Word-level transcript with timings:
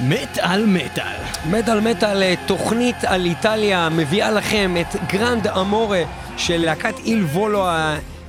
מת 0.00 0.38
על 0.40 0.66
מטאל. 0.66 1.16
מטאל 1.50 1.80
מטאל, 1.80 2.22
אה, 2.22 2.34
תוכנית 2.46 3.04
על 3.04 3.24
איטליה, 3.24 3.88
מביאה 3.88 4.30
לכם 4.30 4.74
את 4.80 4.96
Grande 5.12 5.46
Amore 5.46 6.02
של 6.36 6.56
להקת 6.56 6.98
Il 6.98 7.24
Volo. 7.24 7.66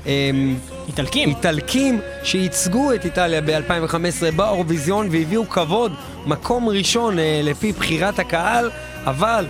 אמ, 0.05 0.55
איטלקים. 0.87 1.29
איטלקים 1.29 2.01
שייצגו 2.23 2.93
את 2.93 3.05
איטליה 3.05 3.41
ב-2015 3.41 4.35
באירוויזיון 4.35 5.07
והביאו 5.11 5.49
כבוד, 5.49 5.93
מקום 6.25 6.69
ראשון 6.69 7.19
אה, 7.19 7.41
לפי 7.43 7.71
בחירת 7.71 8.19
הקהל, 8.19 8.69
אבל 9.05 9.47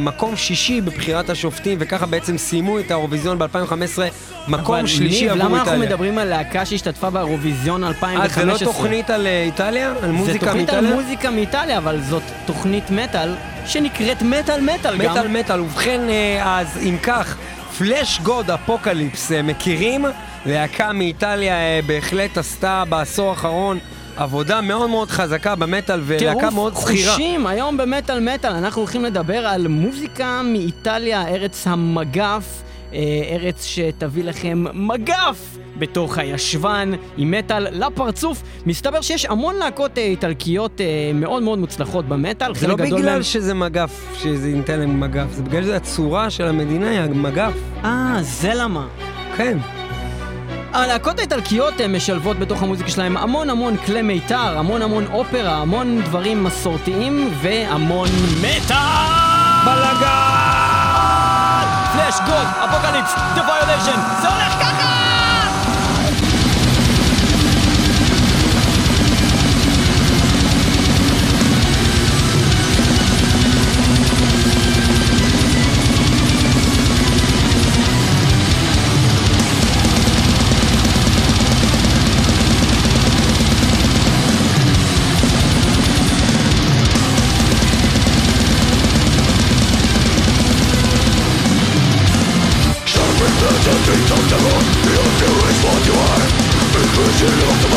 מקום 0.00 0.36
שישי 0.36 0.80
בבחירת 0.80 1.30
השופטים, 1.30 1.78
וככה 1.80 2.06
בעצם 2.06 2.38
סיימו 2.38 2.78
את 2.78 2.90
האירוויזיון 2.90 3.38
ב-2015, 3.38 3.98
מקום 4.48 4.86
שלישי 4.86 5.28
עבור 5.28 5.42
איטליה. 5.42 5.48
למה 5.48 5.58
אנחנו 5.58 5.78
מדברים 5.78 6.18
על 6.18 6.28
להקה 6.28 6.66
שהשתתפה 6.66 7.10
באירוויזיון 7.10 7.84
2015? 7.84 8.42
אה, 8.42 8.58
זה 8.58 8.64
לא 8.64 8.72
תוכנית 8.72 9.10
על 9.10 9.26
אה, 9.26 9.42
איטליה? 9.42 9.90
על 9.90 10.00
זה 10.00 10.12
מוזיקה 10.12 10.46
תוכנית 10.46 10.70
על 10.70 10.80
מאיטליה? 10.80 11.02
מוזיקה 11.02 11.30
מאיטליה, 11.30 11.78
אבל 11.78 12.00
זאת 12.08 12.22
תוכנית 12.46 12.90
מטאל 12.90 13.34
שנקראת 13.66 14.22
מטאל 14.22 14.60
מטאל 14.60 14.96
גם. 14.96 15.10
מטאל 15.10 15.28
מטאל, 15.28 15.60
ובכן, 15.60 16.00
אה, 16.08 16.60
אז 16.60 16.78
אם 16.82 16.96
כך, 17.02 17.36
Fleshgod 17.78 18.50
Apocalypse, 18.50 19.32
אה, 19.32 19.42
מכירים? 19.42 20.04
להקה 20.46 20.92
מאיטליה 20.92 21.54
אה, 21.54 21.80
בהחלט 21.86 22.38
עשתה 22.38 22.84
בעשור 22.88 23.28
האחרון 23.30 23.78
עבודה 24.16 24.60
מאוד 24.60 24.90
מאוד 24.90 25.10
חזקה 25.10 25.54
במטאל 25.54 26.00
ולהקה 26.04 26.50
מאוד 26.50 26.72
טירוף 26.72 26.84
זכירה. 26.88 27.12
חושים, 27.12 27.46
היום 27.46 27.76
במטאל 27.76 28.34
מטאל 28.34 28.52
אנחנו 28.52 28.80
הולכים 28.82 29.04
לדבר 29.04 29.46
על 29.46 29.68
מוזיקה 29.68 30.40
מאיטליה, 30.44 31.28
ארץ 31.28 31.66
המגף, 31.66 32.62
אה, 32.92 32.98
ארץ 33.30 33.64
שתביא 33.64 34.24
לכם 34.24 34.64
מגף 34.74 35.38
בתוך 35.78 36.18
הישבן 36.18 36.92
עם 37.16 37.30
מטאל 37.30 37.86
לפרצוף. 37.86 38.42
מסתבר 38.66 39.00
שיש 39.00 39.24
המון 39.26 39.54
להקות 39.56 39.98
אה, 39.98 40.02
איטלקיות 40.02 40.80
אה, 40.80 40.86
מאוד 41.14 41.42
מאוד 41.42 41.58
מוצלחות 41.58 42.04
במטאל, 42.08 42.54
זה 42.54 42.66
לא 42.66 42.76
בגלל 42.76 43.02
מהם- 43.12 43.22
שזה 43.22 43.54
מגף, 43.54 44.14
שזה 44.22 44.48
ניתן 44.48 44.78
להם 44.78 45.00
מגף, 45.00 45.26
זה 45.32 45.42
בגלל 45.42 45.62
שזה 45.62 45.76
הצורה 45.76 46.30
של 46.30 46.44
המדינה 46.44 46.90
היא 46.90 46.98
המגף. 47.00 47.52
אה, 47.84 48.18
זה 48.22 48.54
למה. 48.54 48.86
כן. 49.36 49.58
הלהקות 50.76 51.18
האיטלקיות 51.18 51.80
אה, 51.80 51.88
משלבות 51.88 52.38
בתוך 52.38 52.62
המוזיקה 52.62 52.90
שלהם 52.90 53.16
המון 53.16 53.50
המון 53.50 53.76
כלי 53.76 54.02
מיתר, 54.02 54.58
המון 54.58 54.82
המון 54.82 55.06
אופרה, 55.12 55.56
המון 55.56 56.02
דברים 56.02 56.44
מסורתיים 56.44 57.30
והמון 57.42 58.08
מטאל! 58.40 58.76
בלאגן! 59.64 60.06
פלאש, 61.92 62.14
גוד, 62.26 62.46
אפוקליפס, 62.64 63.14
דה 63.34 63.42
ויוליישן, 63.42 64.00
זה 64.22 64.28
הולך 64.28 64.52
ככה! 64.60 64.75
Untouchable, 93.96 94.60
your 94.92 95.08
fear 95.16 95.40
is 95.48 95.58
what 95.64 95.86
you 95.88 95.96
are 95.96 96.46
of 96.76 97.56
the 97.56 97.68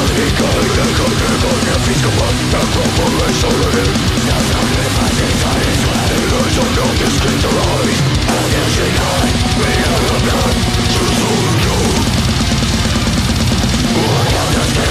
body, 7.55 7.95
and 8.27 8.51
of 8.51 8.75
of 8.91 9.15
we 9.59 9.69
are 9.87 10.03
the 10.03 10.17
blood 10.25 10.55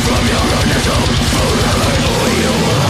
from 0.08 0.24
your 0.32 0.46
Forever 1.36 1.92
you. 2.40 2.87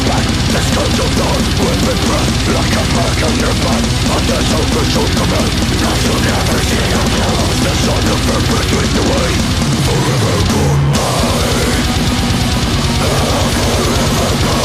span 0.00 0.24
This 0.52 0.68
kind 0.74 0.98
of 1.04 1.10
love 1.20 1.44
will 1.60 1.80
be 1.86 1.94
burned 2.04 2.36
Like 2.54 2.74
a 2.74 2.84
pack 2.94 3.20
in 3.26 3.34
your 3.42 3.54
van 3.62 3.84
And 4.14 4.24
there's 4.28 4.48
no 4.50 4.60
visual 4.74 5.08
command 5.18 5.52
Now 5.82 5.94
you'll 6.04 6.22
never 6.24 6.58
see 6.68 6.84
your 6.94 7.06
clothes 7.14 7.58
The 7.64 7.72
sun 7.84 8.04
of 8.12 8.20
fear 8.26 8.42
between 8.50 8.90
the 8.98 9.04
way 9.10 9.30
Forever 9.86 10.36
goodbye 10.50 11.94
Forever 13.74 14.30
goodbye 14.42 14.63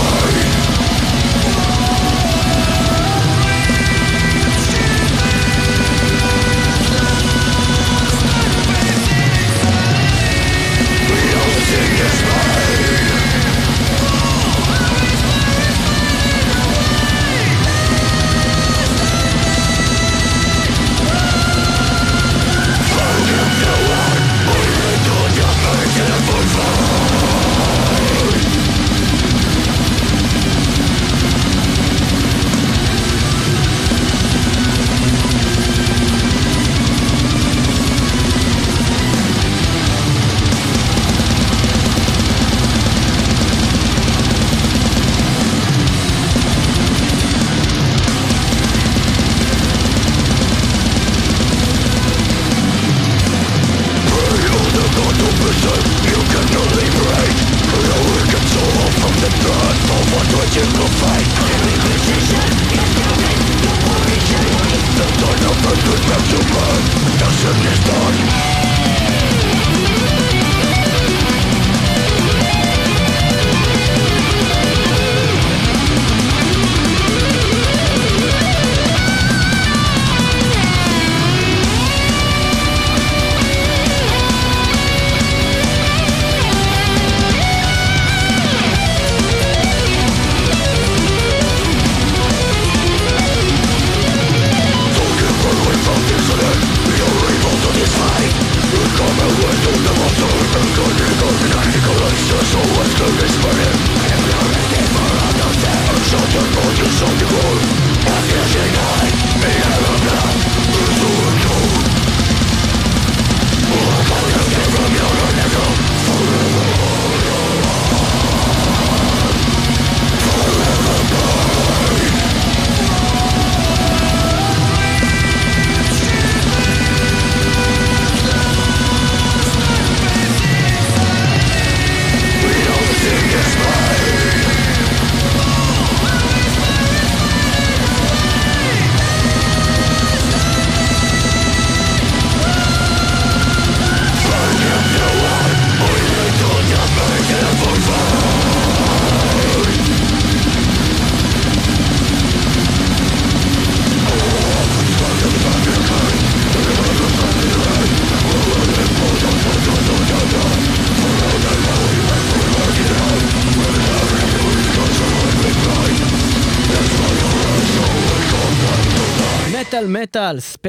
Nación 67.20 67.56
es 67.68 67.80
born 67.86 68.59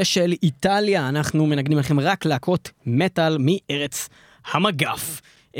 ספיישל 0.05 0.33
איטליה, 0.43 1.09
אנחנו 1.09 1.47
מנגנים 1.47 1.79
לכם 1.79 2.01
רק 2.01 2.25
להקות 2.25 2.71
מטאל 2.87 3.37
מארץ 3.41 4.09
המגף. 4.53 5.21
Uh, 5.57 5.59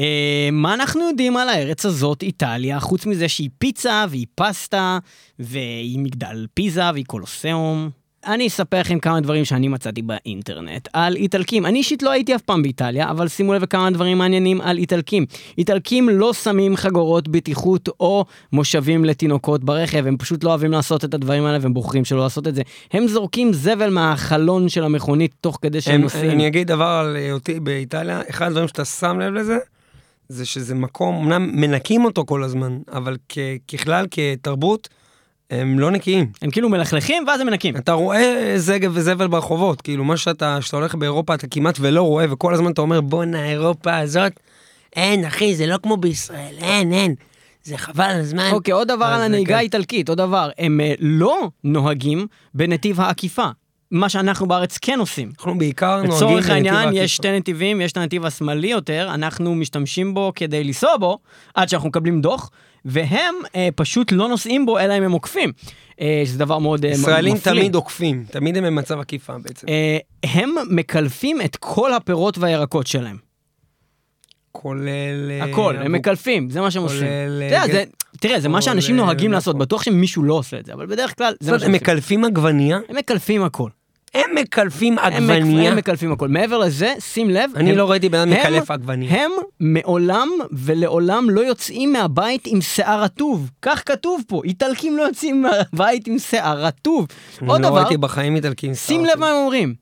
מה 0.53 0.75
אנחנו 0.75 1.09
יודעים 1.09 1.37
על 1.37 1.49
הארץ 1.49 1.87
הזאת, 1.87 2.23
איטליה, 2.23 2.81
חוץ 2.81 3.07
מזה 3.07 3.29
שהיא 3.29 3.51
פיצה 3.59 4.05
והיא 4.11 4.27
פסטה 4.35 4.99
והיא 5.39 5.99
מגדל 5.99 6.47
פיזה 6.55 6.91
והיא 6.93 7.05
קולוסיאום? 7.05 7.91
אני 8.27 8.47
אספר 8.47 8.81
לכם 8.81 8.99
כמה 8.99 9.21
דברים 9.21 9.45
שאני 9.45 9.69
מצאתי 9.69 10.03
באינטרנט 10.03 10.89
על 10.93 11.17
איטלקים. 11.17 11.67
אני 11.67 11.79
אישית 11.79 12.03
לא 12.03 12.11
הייתי 12.11 12.35
אף 12.35 12.43
פעם 12.43 12.63
באיטליה, 12.63 13.11
אבל 13.11 13.29
שימו 13.29 13.55
לב 13.55 13.63
לכמה 13.63 13.91
דברים 13.91 14.19
מעניינים 14.19 14.61
על 14.61 14.79
איטלקים. 14.79 15.27
איטלקים 15.59 16.09
לא 16.09 16.33
שמים 16.33 16.77
חגורות 16.77 17.29
בטיחות 17.29 17.89
או 18.01 18.25
מושבים 18.53 19.05
לתינוקות 19.05 19.65
ברכב, 19.65 20.07
הם 20.07 20.17
פשוט 20.17 20.45
לא 20.45 20.51
אוהבים 20.51 20.73
לעשות 20.73 21.05
את 21.05 21.15
הדברים 21.15 21.45
האלה 21.45 21.59
והם 21.61 21.75
בוחרים 21.75 22.05
שלא 22.05 22.23
לעשות 22.23 22.49
את 22.49 22.55
זה. 22.55 22.63
הם 22.93 23.09
זורקים 23.09 23.53
זבל 23.53 23.91
מהחלון 23.91 24.69
של 24.69 24.85
המכונית 24.85 25.35
תוך 25.41 25.59
כדי 25.63 25.81
שהם 25.81 26.01
נוסעים. 26.01 26.31
אני 26.31 26.47
אגיד 26.47 26.67
דבר 26.67 26.85
על 26.85 27.17
היותי 27.17 27.61
באיטליה, 27.61 28.23
אחד 28.31 28.47
הדברים 28.47 28.69
שאתה 28.69 28.85
שם 28.85 29.21
לב 29.21 29.35
לזה, 29.35 29.59
זה 30.29 30.47
שזה 30.47 30.75
מקום, 30.75 31.17
אמנם 31.17 31.51
מנקים 31.61 32.05
אותו 32.05 32.27
כל 32.27 32.43
הזמן, 32.43 32.79
אבל 32.93 33.17
ככלל, 33.69 34.07
כתרבות, 34.11 34.89
הם 35.51 35.79
לא 35.79 35.91
נקיים. 35.91 36.27
הם 36.43 36.51
כאילו 36.51 36.69
מלכלכים 36.69 37.25
ואז 37.27 37.41
הם 37.41 37.47
מנקים. 37.47 37.77
אתה 37.77 37.93
רואה 37.93 38.53
זגב 38.57 38.91
וזבל 38.95 39.27
ברחובות, 39.27 39.83
כאילו 39.83 40.05
מה 40.05 40.17
שאתה, 40.17 40.59
כשאתה 40.61 40.77
הולך 40.77 40.95
באירופה 40.95 41.35
אתה 41.35 41.47
כמעט 41.47 41.77
ולא 41.81 42.03
רואה, 42.03 42.33
וכל 42.33 42.55
הזמן 42.55 42.73
אתה 42.73 42.81
אומר 42.81 43.01
בואנה 43.01 43.51
אירופה 43.51 43.97
הזאת, 43.97 44.33
אין 44.97 45.25
אחי, 45.25 45.55
זה 45.55 45.67
לא 45.67 45.77
כמו 45.83 45.97
בישראל, 45.97 46.55
אין, 46.59 46.93
אין. 46.93 47.15
זה 47.63 47.77
חבל 47.77 48.05
על 48.05 48.21
הזמן. 48.21 48.51
אוקיי, 48.53 48.73
עוד 48.73 48.89
דבר 48.89 49.05
על 49.05 49.23
הנהיגה 49.23 49.57
האיטלקית, 49.57 50.09
עוד 50.09 50.19
דבר, 50.19 50.51
הם 50.59 50.81
uh, 50.81 50.97
לא 51.01 51.49
נוהגים 51.65 52.27
בנתיב 52.55 53.01
העקיפה. 53.01 53.47
מה 53.91 54.09
שאנחנו 54.09 54.49
בארץ 54.49 54.79
כן 54.79 54.99
עושים. 54.99 55.31
אנחנו 55.39 55.59
בעיקר 55.59 55.87
נוהגים 55.97 56.11
בנתיב 56.11 56.25
העקיפה. 56.25 56.39
לצורך 56.39 56.51
העניין, 56.51 57.05
יש 57.05 57.17
שתי 57.17 57.33
נתיבים, 57.33 57.81
יש 57.81 57.93
את 57.93 57.97
הנתיב 57.97 58.27
השמאלי 58.27 58.69
יותר, 58.69 59.09
אנחנו 59.15 59.55
משתמשים 59.55 60.15
בו 60.15 60.33
כדי 60.35 60.65
לנסוע 60.65 60.97
בו, 60.97 61.19
עד 61.55 61.69
שאנחנו 61.69 61.89
מקבלים 61.89 62.21
דוח, 62.21 62.51
והם 62.85 63.35
אה, 63.55 63.69
פשוט 63.75 64.13
לא 64.13 64.29
נוסעים 64.29 64.67
בו, 64.67 64.79
אלא 64.79 64.99
אם 64.99 65.03
הם 65.03 65.13
עוקפים. 65.13 65.53
אה, 66.01 66.23
שזה 66.27 66.39
דבר 66.39 66.59
מאוד 66.59 66.85
אה, 66.85 66.91
ישראלים 66.91 67.39
תמיד 67.39 67.75
עוקפים, 67.75 68.25
תמיד 68.31 68.57
הם 68.57 68.65
במצב 68.65 69.01
עקיפה 69.01 69.39
בעצם. 69.39 69.67
אה, 69.69 69.99
הם 70.25 70.55
מקלפים 70.71 71.41
את 71.41 71.57
כל 71.57 71.93
הפירות 71.93 72.39
והירקות 72.39 72.87
שלהם. 72.87 73.17
כולל... 74.53 75.31
אה, 75.31 75.45
הכל, 75.45 75.77
הם 75.77 75.93
מקלפים, 75.93 76.51
זה 76.51 76.61
מה 76.61 76.71
שהם 76.71 76.83
עושים. 76.83 77.07
אה, 77.07 77.85
תראה, 78.21 78.41
זה 78.41 78.49
מה 78.49 78.63
שאנשים 78.63 78.97
נוהגים 78.97 79.33
לעשות, 79.33 79.59
בטוח 79.59 79.83
שמישהו 79.83 80.23
לא 80.23 80.35
עושה 80.35 80.59
את 80.59 80.67
זה, 80.67 80.73
אבל 80.73 80.87
בדרך 80.87 81.19
כלל 81.19 81.35
זה 81.41 81.53
מה 81.53 81.59
שהם 81.59 81.71
עושים. 81.71 81.75
הם 81.75 81.75
מקלפים 81.75 82.25
עגבנייה? 82.25 82.79
הם 82.89 82.97
מקלפים 82.97 83.43
הכל. 83.43 83.71
הם 84.15 84.31
מקלפים 84.35 84.99
עגבניה. 84.99 85.71
הם 85.71 85.77
מקלפים 85.77 86.13
הכל. 86.13 86.29
מעבר 86.29 86.59
לזה, 86.59 86.95
שים 87.01 87.31
לב, 87.31 87.51
אני 87.57 87.77
לא 87.77 87.91
ראיתי 87.91 88.09
בן 88.09 88.19
אדם 88.19 88.31
מקלף 88.31 88.71
עגבניה. 88.71 89.25
הם 89.25 89.31
מעולם 89.61 90.29
ולעולם 90.53 91.31
לא 91.31 91.41
יוצאים 91.41 91.93
מהבית 91.93 92.43
עם 92.47 92.61
שיער 92.61 93.03
רטוב. 93.03 93.51
כך 93.63 93.83
כתוב 93.87 94.23
פה, 94.27 94.43
איטלקים 94.45 94.97
לא 94.97 95.03
יוצאים 95.03 95.43
מהבית 95.43 96.07
עם 96.07 96.19
שיער 96.19 96.65
רטוב. 96.65 97.07
עוד 97.47 97.63
דבר, 97.63 97.71
לא 97.71 97.81
ראיתי 97.81 97.97
בחיים 97.97 98.37
איטלקים 98.37 98.75
שים 98.75 99.05
לב 99.05 99.19
מה 99.19 99.31
הם 99.31 99.37
אומרים. 99.37 99.75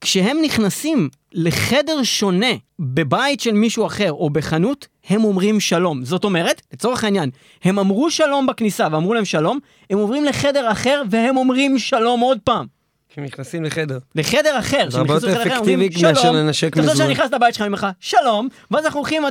כשהם 0.00 0.36
נכנסים 0.44 1.08
לחדר 1.32 2.02
שונה 2.02 2.52
בבית 2.78 3.40
של 3.40 3.52
מישהו 3.52 3.86
אחר 3.86 4.12
או 4.12 4.30
בחנות, 4.30 4.86
הם 5.08 5.24
אומרים 5.24 5.60
שלום. 5.60 6.04
זאת 6.04 6.24
אומרת, 6.24 6.62
לצורך 6.72 7.04
העניין, 7.04 7.30
הם 7.64 7.78
אמרו 7.78 8.10
שלום 8.10 8.46
בכניסה 8.46 8.88
ואמרו 8.92 9.14
להם 9.14 9.24
שלום, 9.24 9.58
הם 9.90 9.98
עוברים 9.98 10.24
לחדר 10.24 10.72
אחר 10.72 11.02
והם 11.10 11.36
אומרים 11.36 11.78
שלום 11.78 12.20
עוד 12.20 12.38
פעם. 12.44 12.66
כשהם 13.14 13.24
נכנסים 13.24 13.64
לחדר. 13.64 13.98
לחדר 14.14 14.58
אחר, 14.58 14.88
יותר 15.08 15.42
אפקטיבי 15.42 15.88
מאשר 16.02 16.32
לנשק 16.32 16.76
מזוהה. 16.76 16.84
אתה 16.84 16.92
חושב 16.92 17.04
שאני 17.04 17.14
נכנס 17.14 17.32
לבית 17.32 17.54
שלך, 17.54 17.60
אני 17.60 17.66
אומר 17.66 17.78
לך, 17.78 17.86
שלום, 18.00 18.48
ואז 18.70 18.84
אנחנו 18.84 19.00
הולכים, 19.00 19.22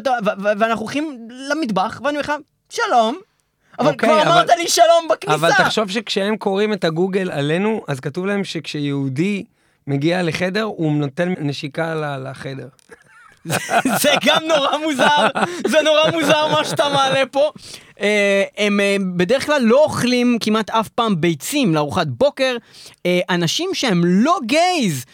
ואנחנו 0.59 0.81
הולכים 0.81 1.27
למטבח, 1.51 2.01
ואני 2.03 2.17
אומר 2.17 2.19
לך, 2.19 2.33
שלום, 2.69 3.17
אבל 3.79 3.91
אוקיי, 3.91 4.09
כבר 4.09 4.21
אמרת 4.21 4.49
לי 4.57 4.67
שלום 4.67 5.07
בכניסה. 5.09 5.35
אבל 5.35 5.51
תחשוב 5.57 5.89
שכשהם 5.89 6.37
קוראים 6.37 6.73
את 6.73 6.83
הגוגל 6.83 7.31
עלינו, 7.31 7.81
אז 7.87 7.99
כתוב 7.99 8.25
להם 8.25 8.43
שכשיהודי 8.43 9.43
מגיע 9.87 10.23
לחדר, 10.23 10.63
הוא 10.63 10.91
נותן 10.91 11.33
נשיקה 11.39 12.17
לחדר. 12.23 12.67
זה 14.01 14.09
גם 14.25 14.41
נורא 14.47 14.77
מוזר, 14.77 15.27
זה 15.67 15.81
נורא 15.81 16.11
מוזר 16.11 16.47
מה 16.47 16.65
שאתה 16.65 16.89
מעלה 16.89 17.25
פה. 17.25 17.51
אה, 18.01 18.43
הם 18.57 18.79
אה, 18.79 18.95
בדרך 19.15 19.45
כלל 19.45 19.61
לא 19.61 19.83
אוכלים 19.83 20.37
כמעט 20.39 20.69
אף 20.69 20.89
פעם 20.89 21.21
ביצים 21.21 21.75
לארוחת 21.75 22.07
בוקר. 22.07 22.57
אה, 23.05 23.19
אנשים 23.29 23.69
שהם 23.73 24.01
לא 24.05 24.37
גייז 24.45 25.05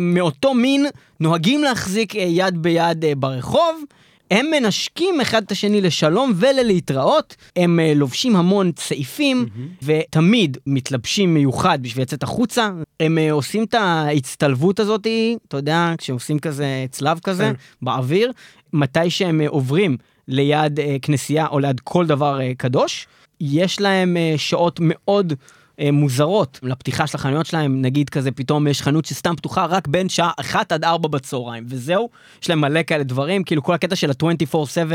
מאותו 0.00 0.54
מין 0.54 0.86
נוהגים 1.20 1.62
להחזיק 1.62 2.14
יד 2.14 2.62
ביד 2.62 3.04
ברחוב. 3.16 3.84
הם 4.30 4.46
מנשקים 4.50 5.20
אחד 5.20 5.42
את 5.42 5.52
השני 5.52 5.80
לשלום 5.80 6.32
וללהתראות, 6.36 7.36
הם 7.56 7.78
uh, 7.78 7.98
לובשים 7.98 8.36
המון 8.36 8.72
צעיפים, 8.72 9.46
mm-hmm. 9.46 9.84
ותמיד 9.84 10.58
מתלבשים 10.66 11.34
מיוחד 11.34 11.78
בשביל 11.82 12.02
לצאת 12.02 12.22
החוצה. 12.22 12.70
הם 13.00 13.18
uh, 13.18 13.32
עושים 13.32 13.64
את 13.64 13.74
ההצטלבות 13.74 14.80
הזאת, 14.80 15.06
אתה 15.48 15.56
יודע, 15.56 15.94
כשעושים 15.98 16.38
כזה 16.38 16.86
צלב 16.90 17.18
כזה, 17.18 17.50
mm. 17.50 17.54
באוויר, 17.82 18.32
מתי 18.72 19.10
שהם 19.10 19.40
uh, 19.40 19.48
עוברים 19.48 19.96
ליד 20.28 20.78
uh, 20.78 20.82
כנסייה 21.02 21.46
או 21.46 21.58
ליד 21.58 21.80
כל 21.80 22.06
דבר 22.06 22.38
uh, 22.38 22.56
קדוש. 22.56 23.06
יש 23.40 23.80
להם 23.80 24.16
uh, 24.16 24.38
שעות 24.38 24.80
מאוד... 24.82 25.32
אה, 25.80 25.90
מוזרות 25.92 26.60
לפתיחה 26.62 27.06
של 27.06 27.16
החנויות 27.16 27.46
שלהם, 27.46 27.82
נגיד 27.82 28.10
כזה 28.10 28.30
פתאום 28.30 28.66
יש 28.66 28.82
חנות 28.82 29.04
שסתם 29.04 29.36
פתוחה 29.36 29.64
רק 29.66 29.88
בין 29.88 30.08
שעה 30.08 30.30
1 30.40 30.72
עד 30.72 30.84
4 30.84 31.08
בצהריים, 31.08 31.64
וזהו, 31.68 32.08
יש 32.42 32.50
להם 32.50 32.60
מלא 32.60 32.82
כאלה 32.82 33.04
דברים, 33.04 33.44
כאילו 33.44 33.62
כל 33.62 33.74
הקטע 33.74 33.96
של 33.96 34.10
ה-24/7 34.10 34.92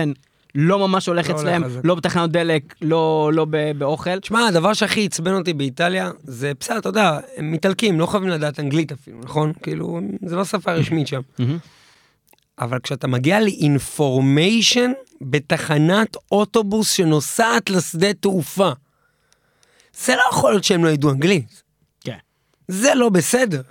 לא 0.55 0.87
ממש 0.87 1.07
הולך 1.07 1.29
לא 1.29 1.35
אצלם, 1.35 1.63
הולך 1.63 1.75
לא 1.83 1.95
בתחנות 1.95 2.31
דלק, 2.31 2.75
לא, 2.81 3.31
לא 3.33 3.45
באוכל. 3.77 4.19
תשמע, 4.19 4.47
הדבר 4.47 4.73
שהכי 4.73 5.05
עצבן 5.05 5.33
אותי 5.33 5.53
באיטליה, 5.53 6.11
זה 6.23 6.51
בסדר, 6.59 6.77
אתה 6.77 6.89
יודע, 6.89 7.19
הם 7.37 7.53
איטלקים, 7.53 7.99
לא 7.99 8.05
חייבים 8.05 8.29
לדעת 8.29 8.59
אנגלית 8.59 8.91
אפילו, 8.91 9.19
נכון? 9.23 9.53
כאילו, 9.63 9.99
זה 10.25 10.35
לא 10.35 10.45
שפה 10.45 10.71
רשמית 10.71 11.07
שם. 11.07 11.21
אבל 12.59 12.79
כשאתה 12.79 13.07
מגיע 13.07 13.39
לאינפורמיישן 13.39 14.91
בתחנת 15.21 16.17
אוטובוס 16.31 16.91
שנוסעת 16.91 17.69
לשדה 17.69 18.13
תעופה, 18.13 18.71
זה 20.05 20.15
לא 20.15 20.21
יכול 20.29 20.51
להיות 20.51 20.63
שהם 20.63 20.85
לא 20.85 20.89
ידעו 20.89 21.11
אנגלית. 21.11 21.63
כן. 22.03 22.17
זה 22.67 22.95
לא 22.95 23.09
בסדר. 23.09 23.61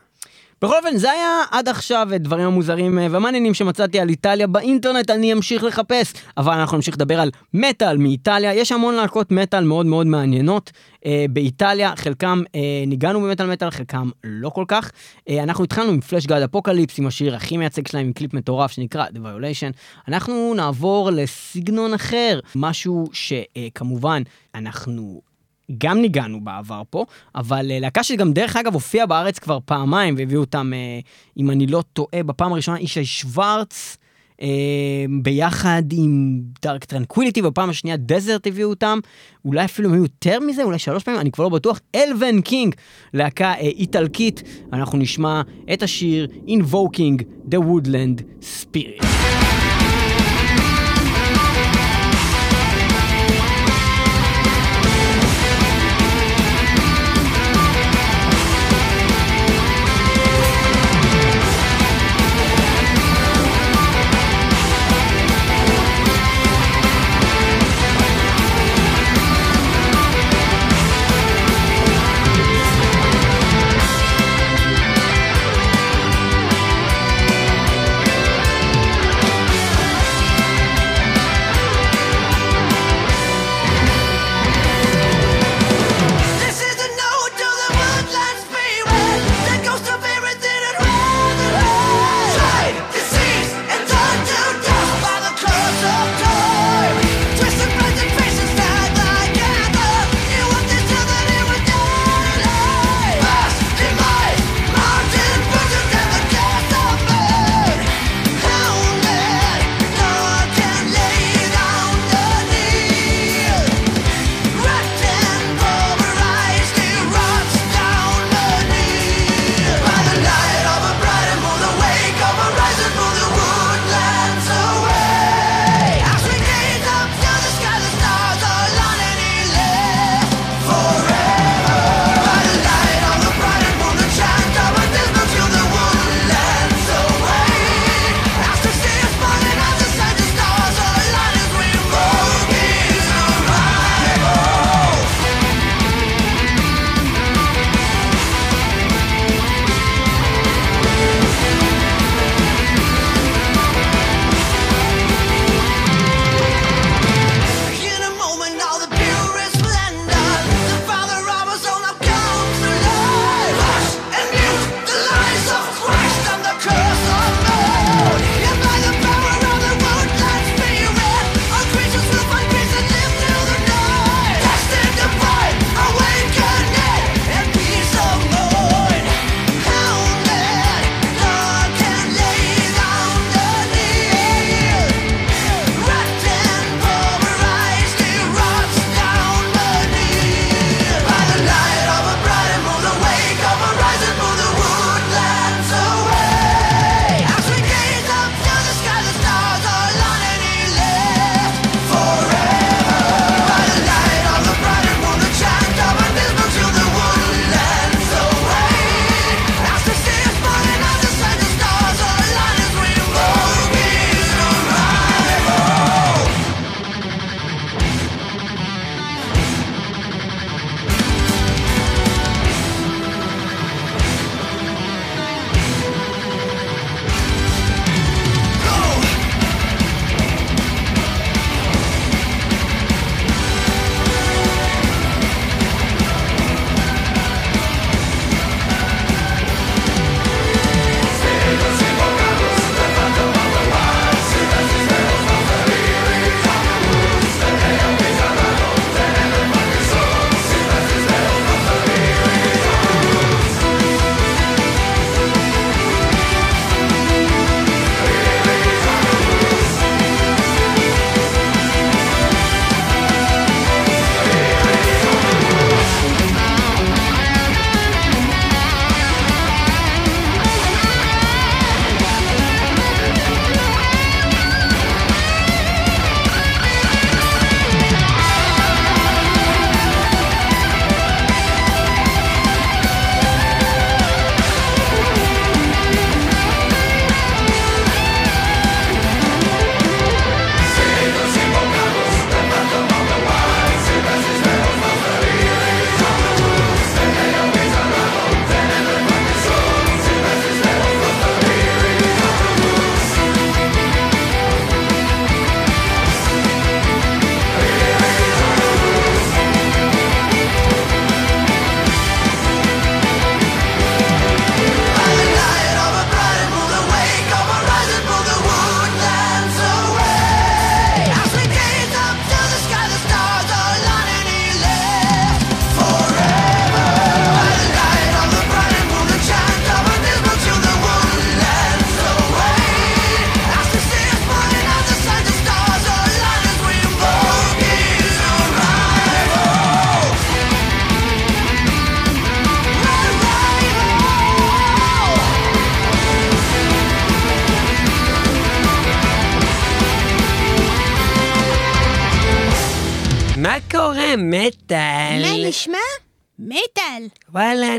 בכל 0.62 0.74
אופן, 0.76 0.96
זה 0.96 1.10
היה 1.10 1.42
עד 1.50 1.68
עכשיו 1.68 2.08
דברים 2.14 2.46
המוזרים 2.46 2.98
אה, 2.98 3.06
והמעניינים 3.10 3.54
שמצאתי 3.54 4.00
על 4.00 4.08
איטליה 4.08 4.46
באינטרנט, 4.46 5.10
אני 5.10 5.32
אמשיך 5.32 5.64
לחפש, 5.64 6.12
אבל 6.36 6.52
אנחנו 6.52 6.76
נמשיך 6.76 6.94
לדבר 6.94 7.20
על 7.20 7.30
מטאל 7.54 7.96
מאיטליה, 7.96 8.54
יש 8.54 8.72
המון 8.72 8.94
להקות 8.94 9.32
מטאל 9.32 9.64
מאוד 9.64 9.86
מאוד 9.86 10.06
מעניינות 10.06 10.70
אה, 11.06 11.26
באיטליה, 11.30 11.96
חלקם 11.96 12.42
אה, 12.54 12.60
ניגענו 12.86 13.20
במטאל 13.20 13.46
מטאל, 13.46 13.70
חלקם 13.70 14.10
לא 14.24 14.50
כל 14.50 14.64
כך. 14.68 14.90
אה, 15.28 15.42
אנחנו 15.42 15.64
התחלנו 15.64 15.92
עם 15.92 16.00
Fleshgod 16.00 16.42
Apocalypse, 16.42 16.98
עם 16.98 17.06
השיר 17.06 17.34
הכי 17.34 17.56
מייצג 17.56 17.86
שלהם, 17.86 18.06
עם 18.06 18.12
קליפ 18.12 18.34
מטורף 18.34 18.72
שנקרא 18.72 19.06
The 19.06 19.18
Violation. 19.18 19.72
אנחנו 20.08 20.54
נעבור 20.56 21.10
לסגנון 21.10 21.94
אחר, 21.94 22.40
משהו 22.54 23.04
שכמובן 23.12 24.22
אנחנו 24.54 25.27
גם 25.78 26.00
ניגענו 26.00 26.40
בעבר 26.40 26.82
פה, 26.90 27.04
אבל 27.34 27.70
אה, 27.70 27.80
להקה 27.80 28.02
שגם 28.02 28.32
דרך 28.32 28.56
אגב 28.56 28.74
הופיעה 28.74 29.06
בארץ 29.06 29.38
כבר 29.38 29.58
פעמיים 29.64 30.14
והביאו 30.18 30.40
אותם, 30.40 30.72
אה, 30.72 31.06
אם 31.36 31.50
אני 31.50 31.66
לא 31.66 31.82
טועה, 31.92 32.22
בפעם 32.22 32.52
הראשונה 32.52 32.80
ישי 32.80 33.04
שוורץ, 33.04 33.96
אה, 34.40 34.44
ביחד 35.22 35.82
עם 35.92 36.40
Dark 36.62 36.84
Tranquillity, 36.84 37.42
בפעם 37.42 37.70
השנייה 37.70 37.96
Desert 37.96 38.46
הביאו 38.46 38.70
אותם, 38.70 38.98
אולי 39.44 39.64
אפילו 39.64 39.92
היו 39.92 40.02
יותר 40.02 40.40
מזה, 40.40 40.62
אולי 40.62 40.78
שלוש 40.78 41.02
פעמים, 41.04 41.20
אני 41.20 41.30
כבר 41.30 41.44
לא 41.44 41.50
בטוח, 41.50 41.80
אלוון 41.94 42.40
קינג, 42.40 42.74
להקה 43.14 43.54
איטלקית, 43.54 44.42
אנחנו 44.72 44.98
נשמע 44.98 45.42
את 45.72 45.82
השיר 45.82 46.28
Invoking 46.46 47.22
the 47.50 47.58
Woodland 47.58 48.22
Spirit. 48.42 49.57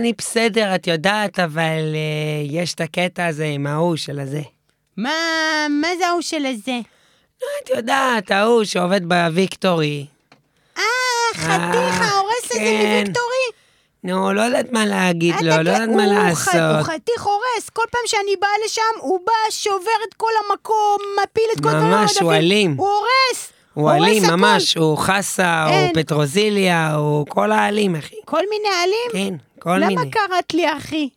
אני 0.09 0.15
בסדר, 0.17 0.75
את 0.75 0.87
יודעת, 0.87 1.39
אבל 1.39 1.95
אה, 1.95 2.43
יש 2.45 2.73
את 2.73 2.81
הקטע 2.81 3.25
הזה 3.25 3.45
עם 3.45 3.67
ההוא 3.67 3.95
של 3.95 4.19
הזה. 4.19 4.41
מה, 4.97 5.09
מה 5.69 5.87
זה 5.97 6.07
ההוא 6.07 6.21
של 6.21 6.45
הזה? 6.45 6.79
את 7.37 7.69
יודעת, 7.69 8.31
ההוא 8.31 8.63
שעובד 8.63 9.09
בוויקטורי. 9.09 10.05
אה, 10.77 10.83
חתיך 11.33 12.01
ההורס 12.01 12.45
הזה 12.45 12.59
כן. 12.59 12.87
מוויקטורי? 12.87 13.47
נו, 14.03 14.33
לא 14.33 14.41
יודעת 14.41 14.71
מה 14.71 14.85
להגיד 14.85 15.35
לו, 15.41 15.63
לא 15.63 15.69
יודעת 15.69 15.89
מה 15.89 16.05
לעשות. 16.05 16.53
הוא 16.53 16.83
חתיך 16.83 17.23
הורס, 17.23 17.69
כל 17.73 17.85
פעם 17.91 18.01
שאני 18.05 18.35
באה 18.41 18.49
לשם, 18.65 18.99
הוא 18.99 19.19
בא, 19.25 19.51
שובר 19.51 19.99
את 20.09 20.13
כל 20.13 20.31
המקום, 20.49 20.97
מפיל 21.23 21.49
את 21.55 21.63
כל 21.63 21.69
הדברים 21.69 21.91
ממש, 21.91 22.17
הוא 22.17 22.33
אלים. 22.33 22.75
הוא 22.77 22.87
הורס! 22.87 23.58
הוא 23.79 23.91
אלים. 23.91 24.23
ממש, 24.31 24.77
הוא 24.77 24.97
חסה, 24.97 25.65
הוא. 25.65 25.93
פטרוזיליה, 25.93 26.95
הוא 26.95 27.25
כל 27.29 27.51
האלים, 27.51 27.95
אחי. 27.95 28.15
כל 28.25 28.43
מיני 28.49 28.69
עלים? 28.83 29.29
כן, 29.29 29.59
כל 29.59 29.79
מיני. 29.79 29.95
למה 29.95 30.11
קראת 30.11 30.53
לי 30.53 30.77
אחי? 30.77 31.09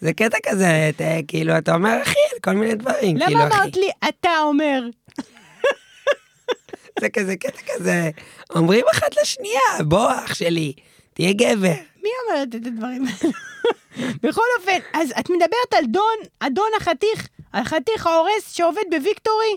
זה 0.00 0.12
קטע 0.12 0.38
כזה, 0.46 0.88
אתה, 0.88 1.04
כאילו, 1.28 1.58
אתה 1.58 1.74
אומר 1.74 2.02
אחי 2.02 2.18
על 2.32 2.38
כל 2.44 2.52
מיני 2.52 2.74
דברים, 2.74 3.18
כאילו, 3.18 3.40
למה 3.40 3.48
אחי. 3.48 3.56
אמרת 3.56 3.76
לי, 3.76 3.90
אתה 4.08 4.30
אומר? 4.42 4.82
זה 7.00 7.08
כזה 7.08 7.36
קטע 7.36 7.60
כזה, 7.74 8.10
אומרים 8.54 8.84
אחת 8.92 9.16
לשנייה, 9.22 9.60
בוא 9.84 10.10
אח 10.10 10.34
שלי, 10.34 10.72
תהיה 11.14 11.32
גבר. 11.32 11.74
מי 12.02 12.10
אומרת 12.28 12.48
את 12.48 12.66
הדברים 12.66 13.04
האלה? 13.06 13.32
בכל 14.22 14.42
אופן, 14.58 14.78
אז 14.92 15.12
את 15.20 15.30
מדברת 15.30 15.74
על 15.78 15.84
דון, 15.86 16.16
אדון 16.40 16.70
החתיך, 16.76 17.28
החתיך 17.54 18.06
ההורס 18.06 18.52
שעובד 18.52 18.82
בוויקטורי? 18.90 19.56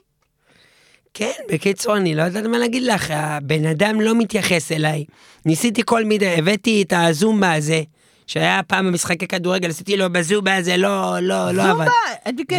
כן, 1.13 1.31
בקיצור, 1.51 1.97
אני 1.97 2.15
לא 2.15 2.21
יודעת 2.23 2.45
מה 2.45 2.57
להגיד 2.57 2.83
לך, 2.83 3.11
הבן 3.15 3.65
אדם 3.65 4.01
לא 4.01 4.15
מתייחס 4.15 4.71
אליי. 4.71 5.05
ניסיתי 5.45 5.81
כל 5.85 6.03
מיני, 6.05 6.25
הבאתי 6.37 6.81
את 6.81 6.93
הזומבה 6.95 7.53
הזה, 7.53 7.81
שהיה 8.27 8.61
פעם 8.67 8.87
במשחקי 8.87 9.27
כדורגל, 9.27 9.69
עשיתי 9.69 9.97
לו 9.97 10.09
בזומבה 10.11 10.55
הזה, 10.55 10.77
לא, 10.77 11.19
לא, 11.19 11.51
לא 11.51 11.63
עבד. 11.71 11.87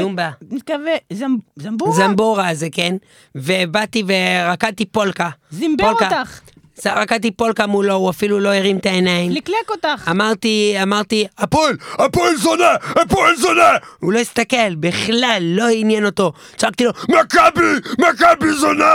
זומבה? 0.01 0.31
מתכוון, 0.51 0.81
זמ- 1.13 1.23
זמבורה? 1.57 1.93
זמבורה 1.93 2.49
הזה, 2.49 2.69
כן. 2.73 2.97
ובאתי 3.35 4.03
ורקדתי 4.07 4.85
פולקה. 4.87 5.31
זימבר. 5.51 5.89
אותך, 5.91 6.41
ז- 6.83 6.87
רקדתי 6.87 7.31
פולקה 7.31 7.67
מולו, 7.67 7.95
הוא 7.95 8.11
אפילו 8.11 8.41
לא 8.41 8.55
הרים 8.55 8.77
את 8.79 8.87
העיניים. 8.87 9.33
לקלק 9.33 9.71
אותך. 9.71 10.09
אמרתי, 10.11 10.75
אמרתי, 10.83 11.27
הפועל, 11.39 11.77
הפועל 11.93 12.37
זונה, 12.37 12.75
הפועל 12.85 13.37
זונה! 13.37 13.71
הוא 14.01 14.13
לא 14.13 14.19
הסתכל, 14.19 14.75
בכלל, 14.75 15.43
לא 15.43 15.65
עניין 15.73 16.05
אותו. 16.07 16.33
צעקתי 16.57 16.85
לו, 16.85 16.91
מכבי, 17.09 17.61
מכבי 17.99 18.53
זונה! 18.53 18.95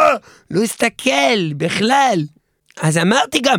לא 0.52 0.64
הסתכל, 0.64 1.54
בכלל. 1.58 2.20
אז 2.82 2.98
אמרתי 2.98 3.40
גם, 3.40 3.58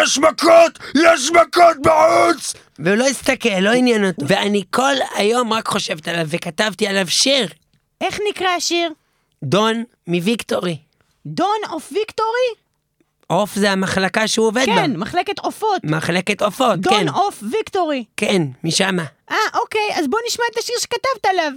יש 0.00 0.18
מכות, 0.18 0.78
יש 0.94 1.30
מכות 1.30 1.76
בחוץ! 1.82 2.54
והוא 2.78 2.96
לא 2.96 3.06
הסתכל, 3.06 3.60
לא 3.60 3.70
עניין 3.70 4.04
אותו. 4.04 4.22
ואני 4.28 4.62
כל 4.70 4.92
היום 5.16 5.52
רק 5.52 5.68
חושבת 5.68 6.08
עליו, 6.08 6.26
וכתבתי 6.28 6.86
עליו 6.86 7.06
שיר. 7.08 7.48
איך 8.00 8.18
נקרא 8.30 8.48
השיר? 8.48 8.90
Dawn 9.44 9.84
of 10.06 10.20
Victory. 10.20 10.76
Dawn 11.26 11.56
of 11.70 11.92
Victory? 11.94 12.61
עוף 13.32 13.54
זה 13.54 13.70
המחלקה 13.70 14.28
שהוא 14.28 14.46
עובד 14.46 14.64
בה. 14.66 14.74
כן, 14.74 14.96
מחלקת 14.96 15.38
עופות. 15.38 15.84
מחלקת 15.84 16.42
עופות, 16.42 16.74
כן. 16.74 16.90
Dawn 16.90 17.08
of 17.08 17.42
Victory. 17.52 18.04
כן, 18.16 18.42
משמה. 18.64 19.04
אה, 19.30 19.36
אוקיי, 19.60 19.88
אז 19.94 20.06
בוא 20.08 20.18
נשמע 20.26 20.44
את 20.52 20.58
השיר 20.58 20.74
שכתבת 20.80 21.26
עליו. 21.30 21.52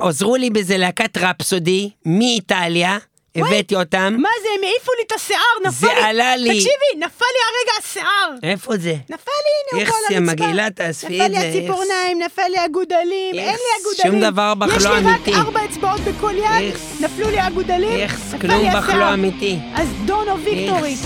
עזרו 0.00 0.36
לי 0.36 0.50
בזה 0.50 0.76
להקת 0.76 1.16
רפסודי 1.16 1.90
מאיטליה, 2.06 2.98
הבאתי 3.46 3.74
אותם. 3.76 4.16
מה 4.18 4.28
זה, 4.42 4.48
הם 4.58 4.64
העיפו 4.64 4.92
לי 4.98 5.02
את 5.06 5.12
השיער, 5.12 5.40
נפל 5.64 5.70
זה 5.70 5.86
לי... 5.86 6.02
עלה 6.02 6.36
לי. 6.36 6.48
תקשיבי, 6.48 6.90
נפל 6.96 7.24
לי 7.34 7.40
הרגע 7.48 7.72
השיער. 7.84 8.50
איפה 8.52 8.76
זה? 8.76 8.94
נפל 9.10 9.30
לי, 9.44 9.54
הנה, 9.60 9.72
הוא 9.72 9.80
איך 9.80 9.90
פה 9.90 9.96
על 10.08 10.14
זה. 10.14 10.32
מגעילה, 10.32 10.70
תאספי 10.70 11.14
נפל 11.18 11.24
את 11.26 11.30
לי 11.30 11.40
זה, 11.40 11.46
איך 11.46 11.54
הציפורניים, 11.56 12.18
נפל 12.18 12.42
לי 12.50 12.58
הגודלים, 12.58 13.34
אין 13.34 13.34
לי 13.34 13.42
איך, 13.42 13.60
הגודלים. 13.80 14.12
שום 14.12 14.20
דבר 14.30 14.54
בך 14.54 14.76
יש 14.76 14.84
לא 14.84 14.98
לי 14.98 14.98
אמיתי. 14.98 15.30
רק 15.30 15.38
ארבע 15.38 15.64
אצבעות 15.64 16.00
בכל 16.00 16.34
יד, 16.38 16.44
איך. 16.60 16.80
נפלו 17.00 17.30
לי 17.30 17.40
הגודלים, 17.40 17.92
איך, 18.00 18.20
נפל 18.34 18.38
כלום 18.38 18.60
לי 18.64 18.70
בך. 18.76 18.88
לא 18.88 19.14
אמיתי. 19.14 19.58
אז 19.74 19.88
דון 20.04 20.28
או 20.28 20.38
ויקטורי. 20.38 20.90
איך, 20.90 21.00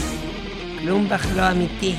כלום 0.78 1.08
בך 1.08 1.26
לא 1.36 1.50
אמיתי. 1.50 1.94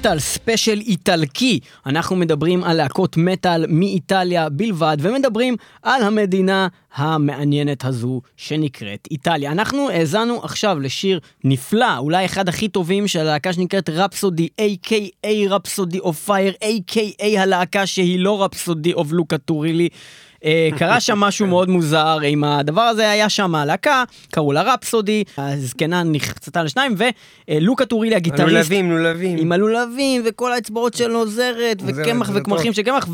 מטאל 0.00 0.18
ספיישל 0.18 0.78
איטלקי. 0.80 1.60
אנחנו 1.86 2.16
מדברים 2.16 2.64
על 2.64 2.76
להקות 2.76 3.16
מטאל 3.16 3.64
מאיטליה 3.68 4.48
בלבד, 4.48 4.96
ומדברים 5.00 5.56
על 5.82 6.02
המדינה 6.02 6.68
המעניינת 6.94 7.84
הזו 7.84 8.20
שנקראת 8.36 9.08
איטליה. 9.10 9.52
אנחנו 9.52 9.90
האזנו 9.90 10.40
עכשיו 10.42 10.80
לשיר 10.80 11.20
נפלא, 11.44 11.98
אולי 11.98 12.24
אחד 12.24 12.48
הכי 12.48 12.68
טובים 12.68 13.08
של 13.08 13.20
הלהקה 13.20 13.52
שנקראת 13.52 13.88
Rhapsody, 13.88 14.48
A.K.A. 14.60 15.28
Rhapsody 15.48 15.98
of 15.98 16.24
Fire, 16.24 16.52
A.K.A. 16.64 17.38
הלהקה 17.38 17.86
שהיא 17.86 18.18
לא 18.18 18.44
Rhapsody 18.44 18.92
of 18.92 19.12
Luca 19.12 19.38
Turilli. 19.38 19.88
אה, 20.44 20.68
קרה 20.78 21.00
שם 21.00 21.18
משהו 21.18 21.46
מאוד 21.46 21.68
מוזר 21.68 22.18
עם 22.24 22.44
הדבר 22.44 22.80
הזה, 22.80 23.10
היה 23.10 23.28
שם 23.28 23.54
להקה, 23.66 24.04
קראו 24.30 24.52
לה 24.52 24.62
Rhapsody, 24.62 25.24
הלהקה 25.38 26.02
נחצתה 26.04 26.62
לשניים, 26.62 26.94
ולוקה 27.48 27.86
טורילי 27.86 28.14
הגיטריסט, 28.16 28.48
הלולבים, 28.50 28.90
לולבים. 28.90 29.38
עם 29.38 29.52
הלולבים 29.52 30.22
וכל 30.24 30.52
האצבעות 30.52 30.94
שלו 30.94 31.26
זרת, 31.26 31.82
וקמח 31.86 32.30
וקמחים. 32.34 32.72
של 32.72 32.82
קמח, 32.82 33.08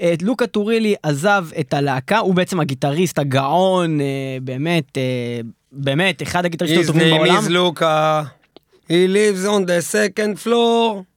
ולוקה 0.00 0.46
טורילי 0.46 0.94
עזב 1.02 1.46
את 1.60 1.74
הלהקה, 1.74 2.18
הוא 2.18 2.34
בעצם 2.34 2.60
הגיטריסט 2.60 3.18
הגאון, 3.18 4.00
אה, 4.00 4.06
באמת, 4.42 4.98
אה, 4.98 5.02
באמת, 5.72 6.22
אחד 6.22 6.44
הגיטריסטים 6.44 6.80
His 6.80 6.84
הטובים 6.84 7.14
name 7.14 7.16
בעולם. 7.16 7.44
is 7.44 7.48
Luca. 7.48 8.24
He 8.88 9.06
lives 9.06 9.46
on 9.46 9.66
the 9.66 9.82
second 9.92 10.46
floor. 10.46 11.09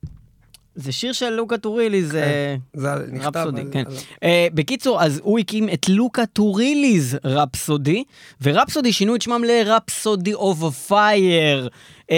זה 0.76 0.92
שיר 0.92 1.14
של 1.14 1.30
לוקה 1.30 1.58
טורילי, 1.58 2.04
זה... 2.04 2.56
זה 2.74 2.94
רפסודי, 3.22 3.62
כן. 3.72 3.84
Uh, 4.16 4.28
בקיצור, 4.54 5.04
אז 5.04 5.22
הוא 5.24 5.40
הקים 5.40 5.70
את 5.70 5.90
לוקה 5.90 6.26
טוריליז 6.26 7.18
רפסודי, 7.24 8.04
ו 8.42 8.48
Rhapsody 8.48 8.94
שינו 8.94 9.16
את 9.16 9.22
שמם 9.22 9.44
ל 9.44 9.54
Rhapsody 9.54 10.34
of 10.34 10.88
Fire. 10.88 11.70
אה, 12.02 12.14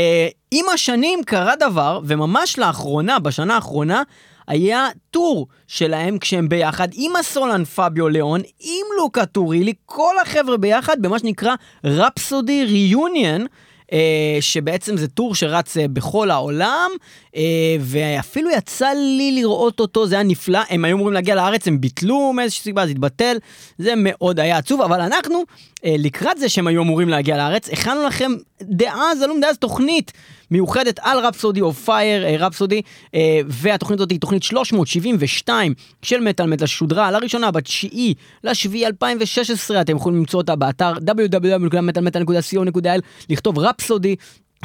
עם 0.51 0.65
השנים 0.73 1.19
קרה 1.25 1.53
דבר, 1.55 1.99
וממש 2.05 2.59
לאחרונה, 2.59 3.19
בשנה 3.19 3.55
האחרונה, 3.55 4.03
היה 4.47 4.87
tour 5.11 5.47
שלהם 5.67 6.17
כשהם 6.17 6.49
ביחד 6.49 6.87
עם 6.93 7.15
הסולן 7.15 7.65
פביו 7.65 8.09
ליאון, 8.09 8.41
עם 8.59 8.85
לוקה 8.97 9.25
טורילי, 9.25 9.73
כל 9.85 10.13
החבר'ה 10.21 10.57
ביחד 10.57 11.01
במה 11.01 11.19
שנקרא 11.19 11.55
Rhapsody 11.83 12.65
Reunion. 12.65 13.45
אה, 13.91 13.95
שבעצם 14.41 14.97
זה 14.97 15.07
tour 15.07 15.35
שרץ 15.35 15.77
אה, 15.77 15.79
בכל 15.87 16.31
העולם, 16.31 16.91
אה, 17.27 17.37
ואפילו 17.79 18.49
יצא 18.49 18.89
לי 18.95 19.31
לראות 19.31 19.79
אותו, 19.79 20.07
זה 20.07 20.15
היה 20.15 20.23
נפלא. 20.23 20.59
הם 20.69 20.85
היו 20.85 20.95
אמורים 20.95 21.13
להגיע 21.13 21.35
לארץ, 21.35 21.67
הם 21.67 21.81
ביטלו 21.81 22.33
מאיזושהי 22.33 22.63
סיבה, 22.63 22.85
זה 22.85 22.91
התבטל, 22.91 23.37
זה 23.77 23.93
מאוד 23.97 24.39
היה 24.39 24.57
עצוב, 24.57 24.81
אבל 24.81 25.01
אנחנו, 25.01 25.43
לקראת 25.85 26.37
זה 26.37 26.49
שהם 26.49 26.67
היו 26.67 26.81
אמורים 26.81 27.09
להגיע 27.09 27.37
לארץ, 27.37 27.69
הכנו 27.69 28.03
לכם 28.03 28.31
דעה, 28.61 29.15
זלום 29.19 29.41
דעה, 29.41 29.53
זו 29.53 29.59
תוכנית 29.59 30.11
מיוחדת 30.51 30.99
על 31.01 31.19
רפסודי 31.19 31.61
או 31.61 31.73
פייר, 31.73 32.45
רפסודי, 32.45 32.81
uh, 32.81 33.15
והתוכנית 33.47 33.99
הזאת 33.99 34.11
היא 34.11 34.19
תוכנית 34.19 34.43
372 34.43 35.73
של 36.01 36.19
מטאל 36.19 36.45
מטאל 36.45 36.67
ששודרה 36.67 37.11
לראשונה 37.11 37.51
בתשיעי 37.51 38.13
לשביעי 38.43 38.85
2016, 38.85 39.81
אתם 39.81 39.95
יכולים 39.95 40.19
למצוא 40.19 40.41
אותה 40.41 40.55
באתר 40.55 40.93
www.מטאלמטאל.co.il, 40.93 43.01
לכתוב 43.29 43.59
רפסודי. 43.59 44.15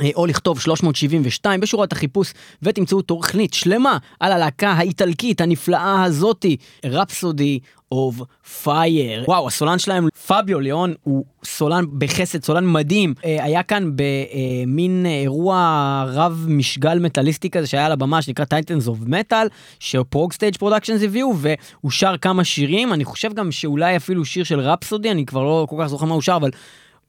אה, 0.02 0.10
או 0.14 0.26
לכתוב 0.26 0.60
372 0.60 1.60
בשורת 1.60 1.92
החיפוש 1.92 2.32
ותמצאו 2.62 3.02
תוכנית 3.02 3.54
שלמה 3.54 3.98
על 4.20 4.32
הלהקה 4.32 4.70
האיטלקית 4.70 5.40
הנפלאה 5.40 6.04
הזאתי, 6.04 6.56
Rhapsody 6.84 7.58
of 7.92 8.16
Fire. 8.62 9.24
וואו, 9.28 9.46
הסולן 9.46 9.78
שלהם, 9.78 10.08
פביו 10.26 10.60
ליאון, 10.60 10.94
הוא 11.02 11.24
סולן 11.44 11.84
בחסד, 11.98 12.44
סולן 12.44 12.72
מדהים. 12.72 13.14
אה, 13.24 13.44
היה 13.44 13.62
כאן 13.62 13.90
במין 13.94 15.06
אירוע 15.06 16.04
רב 16.08 16.46
משגל 16.48 16.98
מטאליסטי 16.98 17.50
כזה 17.50 17.66
שהיה 17.66 17.86
על 17.86 17.92
הבמה 17.92 18.22
שנקרא 18.22 18.44
Titans 18.44 18.88
of 18.88 18.98
Metal, 19.06 19.46
ש 19.80 19.98
Prog 19.98 20.32
Stage 20.32 20.56
Productions 20.56 21.02
הביאו, 21.02 21.32
והוא 21.38 21.90
שר 21.90 22.16
כמה 22.16 22.44
שירים, 22.44 22.92
אני 22.92 23.04
חושב 23.04 23.32
גם 23.34 23.52
שאולי 23.52 23.96
אפילו 23.96 24.24
שיר 24.24 24.44
של 24.44 24.60
Rhapsody, 24.60 25.10
אני 25.10 25.26
כבר 25.26 25.42
לא 25.42 25.66
כל 25.70 25.76
כך 25.80 25.86
זוכר 25.86 26.06
מה 26.06 26.14
הוא 26.14 26.22
שר, 26.22 26.36
אבל 26.36 26.50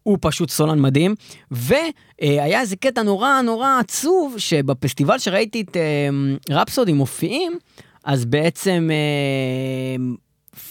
הוא 0.03 0.17
פשוט 0.21 0.49
סולן 0.49 0.79
מדהים, 0.79 1.15
והיה 1.51 2.61
איזה 2.61 2.75
קטע 2.75 3.03
נורא 3.03 3.41
נורא 3.41 3.79
עצוב, 3.79 4.35
שבפסטיבל 4.37 5.19
שראיתי 5.19 5.61
את 5.61 5.77
אה, 5.77 6.09
Rhapsody 6.49 6.93
מופיעים, 6.93 7.57
אז 8.03 8.25
בעצם 8.25 8.89
אה, 8.91 10.03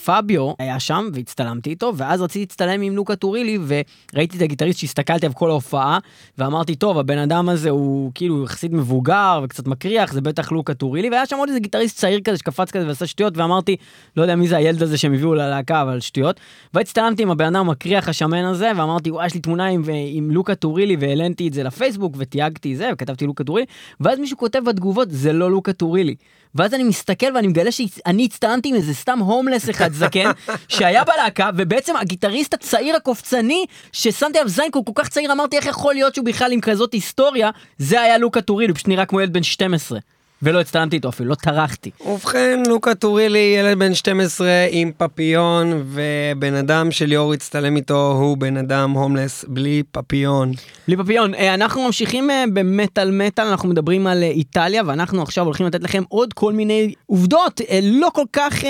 פביו 0.05 0.53
היה 0.59 0.81
שם 0.81 1.09
והצטלמתי 1.13 1.71
איתו, 1.71 1.93
ואז 1.97 2.23
רציתי 2.23 2.39
להצטלם 2.39 2.83
עם 2.83 2.97
לוקה 2.97 3.17
טורילי, 3.17 3.59
וראיתי 3.67 4.37
את 4.37 4.43
הגיטריסט 4.43 4.79
שהסתכלתי 4.79 5.27
עליו 5.27 5.37
כל 5.37 5.51
ההופעה, 5.51 5.99
ואמרתי, 6.39 6.75
טוב, 6.75 6.99
הבן 6.99 7.19
אדם 7.19 7.49
הזה 7.49 7.71
הוא 7.71 8.13
כאילו 8.15 8.45
יחסית 8.45 8.73
מבוגר 8.73 9.41
וקצת 9.45 9.67
מקריח, 9.67 10.13
זה 10.13 10.21
בטח 10.21 10.53
לוקה 10.53 10.75
טורילי, 10.75 11.11
והיה 11.11 11.27
שם 11.27 11.37
עוד 11.37 11.49
איזה 11.49 11.61
גיטריסט 11.61 11.97
צעיר 11.99 12.21
כזה 12.21 12.37
שקפץ 12.37 12.71
כזה 12.71 12.87
ועשה 12.87 13.07
שטויות, 13.07 13.37
ואמרתי, 13.37 13.77
לא 14.17 14.23
יודע 14.23 14.37
מי 14.37 14.49
זה 14.49 14.57
הילד 14.57 14.83
הזה 14.83 14.99
שהם 14.99 15.15
הביאו 15.15 15.35
ללהקה, 15.35 15.83
אבל 15.83 16.01
שטויות. 16.01 16.41
והצטלמתי 16.75 17.23
עם 17.23 17.31
הבן 17.31 17.45
אדם 17.45 17.69
המקריח 17.69 18.09
השמן 18.09 18.45
הזה, 18.45 18.71
ואמרתי, 18.77 19.11
וואי, 19.11 19.27
יש 19.27 19.35
לי 19.35 19.41
תמונה 19.41 19.67
עם, 19.67 19.83
עם 20.13 20.31
לוקה 20.31 20.55
טורילי, 20.55 20.97
והעליתי 21.01 21.49
את 21.49 21.53
זה 21.53 21.63
לפייסבוק, 21.63 22.15
ותייגתי 22.19 22.77
זה, 22.77 22.91
וכתבתי 22.93 23.27
לוקה 23.27 23.45
טורילי, 23.45 23.67
ואז 24.01 24.19
מישהו 24.19 24.37
כותב 24.37 24.61
בתגובות, 24.67 25.09
זה 25.11 25.33
לא 25.33 25.51
לוקה 25.51 25.73
טורילי. 25.73 26.15
ואז 26.55 26.75
אני 26.75 26.85
מסתכל 26.85 27.27
ואני 27.35 27.47
מגלה 27.47 27.73
שאני 27.73 28.25
הצטלמתי 28.25 28.69
עם 28.69 28.75
איזה 28.75 28.95
סתם 28.95 29.19
הומלס 29.19 29.71
אחד 29.71 29.93
זקן, 29.93 30.31
שהיה 30.69 31.05
בלהקה, 31.05 31.51
ובעצם 31.57 31.97
הגיטריסט 31.97 32.55
הצעיר 32.55 32.97
הקופצני, 32.97 33.65
ששמתי 33.93 34.39
עליו 34.39 34.51
זין 34.51 34.71
כל, 34.71 34.81
כל 34.87 34.93
כך 34.95 35.09
צעיר, 35.09 35.33
אמרתי 35.33 35.57
איך 35.57 35.67
יכול 35.67 35.95
להיות 35.95 36.15
שהוא 36.15 36.27
בכלל 36.27 36.53
עם 36.53 36.61
כזאת 36.61 36.93
היסטוריה, 36.93 37.51
זה 37.79 38.01
היה 38.01 38.19
לוקה 38.19 38.41
טורילי, 38.41 38.71
הוא 38.71 38.77
פשוט 38.77 38.89
נראה 38.89 39.07
כמו 39.07 39.21
ילד 39.21 39.33
בן 39.33 39.43
12. 39.43 39.99
ולא 40.43 40.61
הצטלמתי 40.61 40.97
איתו 40.97 41.09
אפילו, 41.09 41.29
לא 41.29 41.35
טרחתי. 41.35 41.91
ובכן, 42.07 42.63
לוקה 42.69 42.95
טורילי, 42.95 43.55
ילד 43.59 43.79
בן 43.79 43.95
12 43.95 44.49
עם 44.71 44.91
פפיון, 44.97 45.85
ובן 45.87 46.55
אדם 46.55 46.91
שליאור 46.91 47.33
הצטלם 47.33 47.77
איתו 47.77 48.13
הוא 48.13 48.37
בן 48.37 48.57
אדם 48.57 48.91
הומלס 48.91 49.45
בלי 49.49 49.83
פפיון. 49.91 50.53
בלי 50.89 50.97
פפיון, 50.97 51.35
אה, 51.35 51.55
אנחנו 51.55 51.87
ממשיכים 51.87 52.31
אה, 52.31 52.45
במטאל 52.55 53.11
מטאל, 53.11 53.47
אנחנו 53.47 53.69
מדברים 53.69 54.07
על 54.07 54.23
אה, 54.23 54.29
איטליה, 54.29 54.83
ואנחנו 54.87 55.23
עכשיו 55.23 55.45
הולכים 55.45 55.67
לתת 55.67 55.83
לכם 55.83 56.03
עוד 56.09 56.33
כל 56.33 56.53
מיני 56.53 56.95
עובדות 57.07 57.61
לא 57.83 58.09
כל 58.15 58.25
כך 58.33 58.65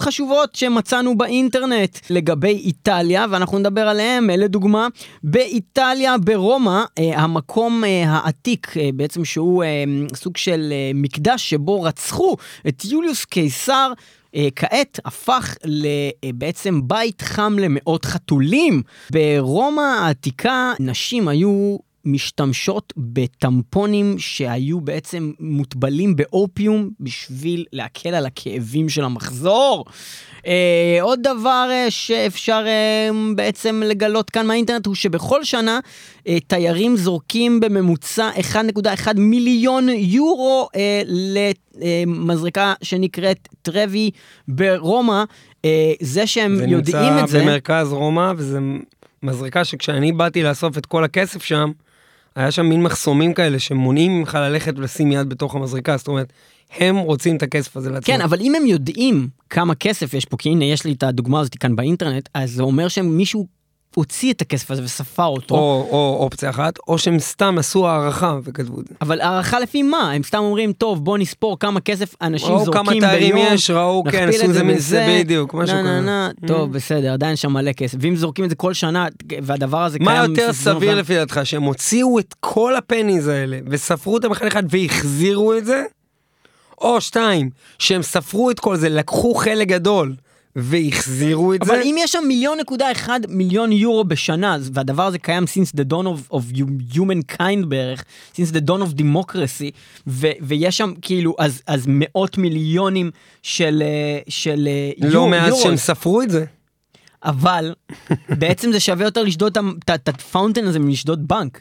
חשובות 0.00 0.54
שמצאנו 0.54 1.18
באינטרנט 1.18 1.98
לגבי 2.10 2.48
איטליה, 2.64 3.26
ואנחנו 3.30 3.58
נדבר 3.58 3.88
עליהם. 3.88 4.30
אה, 4.30 4.36
לדוגמה, 4.36 4.88
באיטליה, 5.24 6.18
ברומא, 6.18 6.82
המקום 6.96 7.84
העתיק, 8.06 8.74
בעצם 8.94 9.24
שהוא 9.24 9.64
סוג 10.14 10.36
של 10.36 10.72
אה, 11.10 11.20
מקדש 11.20 11.50
שבו 11.50 11.82
רצחו 11.82 12.36
את 12.68 12.84
יוליוס 12.84 13.24
קיסר. 13.24 13.92
אה, 14.34 14.48
כעת 14.56 15.00
הפך 15.04 15.56
לבעצם 15.64 16.80
בית 16.84 17.22
חם 17.22 17.56
למאות 17.58 18.04
חתולים. 18.04 18.82
ברומא 19.10 19.80
העתיקה 19.80 20.72
נשים 20.80 21.28
היו 21.28 21.76
משתמשות 22.04 22.92
בטמפונים 22.96 24.18
שהיו 24.18 24.80
בעצם 24.80 25.32
מוטבלים 25.40 26.16
באופיום 26.16 26.90
בשביל 27.00 27.64
להקל 27.72 28.14
על 28.14 28.26
הכאבים 28.26 28.88
של 28.88 29.04
המחזור. 29.04 29.84
אה, 30.46 30.98
עוד 31.00 31.20
דבר 31.22 31.68
אה, 31.70 31.90
שאפשר 31.90 32.64
אה, 32.66 33.08
בעצם 33.34 33.82
לגלות 33.86 34.30
כאן 34.30 34.46
מהאינטרנט 34.46 34.86
הוא 34.86 34.94
שבכל 34.94 35.44
שנה 35.44 35.80
אה, 36.28 36.40
תיירים 36.46 36.96
זורקים 36.96 37.60
בממוצע 37.60 38.30
1.1 38.52 39.08
מיליון 39.16 39.88
יורו 39.88 40.68
אה, 40.76 41.02
למזרקה 41.86 42.74
שנקראת 42.82 43.48
טרווי 43.62 44.10
ברומא. 44.48 45.24
אה, 45.64 45.92
זה 46.00 46.26
שהם 46.26 46.56
זה 46.56 46.64
יודעים 46.64 46.96
נמצא 46.96 47.24
את 47.24 47.28
זה... 47.28 47.40
במרכז 47.40 47.92
רומא, 47.92 48.32
וזה 48.36 48.58
מזרקה 49.22 49.64
שכשאני 49.64 50.12
באתי 50.12 50.42
לאסוף 50.42 50.78
את 50.78 50.86
כל 50.86 51.04
הכסף 51.04 51.42
שם, 51.42 51.70
היה 52.36 52.50
שם 52.50 52.66
מין 52.66 52.82
מחסומים 52.82 53.34
כאלה 53.34 53.58
שמונעים 53.58 54.18
ממך 54.18 54.38
ללכת 54.40 54.74
ולשים 54.76 55.12
יד 55.12 55.28
בתוך 55.28 55.54
המזרקה, 55.54 55.96
זאת 55.96 56.08
אומרת, 56.08 56.32
הם 56.78 56.96
רוצים 56.96 57.36
את 57.36 57.42
הכסף 57.42 57.76
הזה 57.76 57.90
לעצמם. 57.90 58.16
כן, 58.16 58.20
אבל 58.20 58.40
אם 58.40 58.54
הם 58.54 58.66
יודעים 58.66 59.28
כמה 59.50 59.74
כסף 59.74 60.14
יש 60.14 60.24
פה, 60.24 60.36
כי 60.36 60.48
הנה 60.48 60.64
יש 60.64 60.84
לי 60.84 60.92
את 60.92 61.02
הדוגמה 61.02 61.40
הזאת 61.40 61.54
כאן 61.54 61.76
באינטרנט, 61.76 62.28
אז 62.34 62.50
זה 62.50 62.62
אומר 62.62 62.88
שמישהו 62.88 63.46
הוציא 63.94 64.32
את 64.32 64.40
הכסף 64.40 64.70
הזה 64.70 64.84
וספר 64.84 65.26
אותו. 65.26 65.54
או, 65.54 65.88
או 65.90 66.16
אופציה 66.20 66.50
אחת, 66.50 66.78
או 66.88 66.98
שהם 66.98 67.18
סתם 67.18 67.56
עשו 67.58 67.88
הערכה 67.88 68.38
וכתבו 68.44 68.80
את 68.80 68.86
זה. 68.86 68.94
אבל 69.00 69.20
הערכה 69.20 69.60
לפי 69.60 69.82
מה? 69.82 70.12
הם 70.12 70.22
סתם 70.22 70.38
אומרים, 70.38 70.72
טוב, 70.72 71.04
בוא 71.04 71.18
נספור 71.18 71.58
כמה 71.58 71.80
כסף 71.80 72.14
אנשים 72.22 72.48
ראו 72.48 72.64
זורקים 72.64 72.82
כמה 72.82 72.92
ביום. 72.92 73.10
תיירים 73.10 73.36
יש, 73.36 73.70
ראו, 73.70 74.04
כן, 74.10 74.28
עשו 74.28 74.44
את 74.44 74.54
זה 74.54 74.64
מזה, 74.64 75.06
בדיוק, 75.20 75.54
משהו 75.54 75.76
נה, 75.76 75.82
נה, 75.82 75.98
כזה. 75.98 76.06
נה, 76.06 76.30
טוב, 76.46 76.72
בסדר, 76.72 77.12
עדיין 77.12 77.36
שם 77.36 77.52
מלא 77.52 77.72
כסף. 77.72 77.98
ואם 78.00 78.16
זורקים 78.16 78.44
את 78.44 78.50
זה 78.50 78.56
כל 78.56 78.74
שנה, 78.74 79.06
והדבר 79.42 79.82
הזה 79.82 79.98
מה 80.00 80.12
קיים... 80.12 80.30
יותר 80.30 80.52
סביב 80.52 80.74
סביר 80.74 80.94
לפי 80.94 81.14
דעתך, 81.14 81.40
שהם 81.44 81.62
הוציאו 81.62 82.18
את 82.18 82.34
כל 82.40 82.76
הפניז 82.76 83.28
האלה 83.28 83.58
וספרו 83.66 84.14
אותם 84.14 84.30
אחד 84.32 84.46
אחד 84.46 84.62
והחזירו 84.70 85.54
את 85.54 85.64
זה? 85.64 85.84
או 86.80 87.00
שתיים, 87.00 87.50
שהם 87.78 88.02
ספרו 88.02 88.50
את 88.50 88.60
כל 88.60 88.76
זה, 88.76 88.88
לקחו 88.88 89.34
חלק 89.34 89.68
גדול 89.68 90.14
והחזירו 90.56 91.54
את 91.54 91.62
אבל 91.62 91.76
זה. 91.76 91.82
אם 91.82 91.94
יש 91.98 92.12
שם 92.12 92.24
מיליון 92.28 92.58
נקודה 92.60 92.92
אחד 92.92 93.20
מיליון 93.28 93.72
יורו 93.72 94.04
בשנה, 94.04 94.56
והדבר 94.72 95.02
הזה 95.02 95.18
קיים 95.18 95.44
since 95.44 95.76
the 95.80 95.92
dawn 95.92 96.04
of, 96.06 96.34
of 96.34 96.56
humankind 96.96 97.66
בערך, 97.68 98.04
since 98.34 98.50
the 98.54 98.60
dawn 98.68 98.82
of 98.90 99.00
democracy, 99.00 99.70
ו, 100.06 100.26
ויש 100.40 100.76
שם 100.76 100.92
כאילו, 101.02 101.34
אז, 101.38 101.62
אז 101.66 101.84
מאות 101.88 102.38
מיליונים 102.38 103.10
של, 103.42 103.82
אה, 103.86 104.18
של 104.28 104.68
אה, 104.68 105.08
לא 105.08 105.12
יור- 105.14 105.28
מאז 105.30 105.48
יורו. 105.48 105.62
שהם 105.62 105.76
ספרו 105.76 106.22
את 106.22 106.30
זה. 106.30 106.44
אבל 107.24 107.74
בעצם 108.28 108.72
זה 108.72 108.80
שווה 108.80 109.04
יותר 109.04 109.22
לשדוד 109.22 109.58
את 109.94 110.08
ה 110.08 110.14
fountain 110.14 110.64
הזה 110.64 110.78
מלשדוד 110.78 111.28
בנק. 111.28 111.60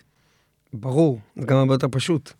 ברור, 0.74 1.20
זה 1.40 1.46
גם 1.46 1.58
הרבה 1.58 1.74
יותר 1.74 1.88
פשוט. 1.92 2.32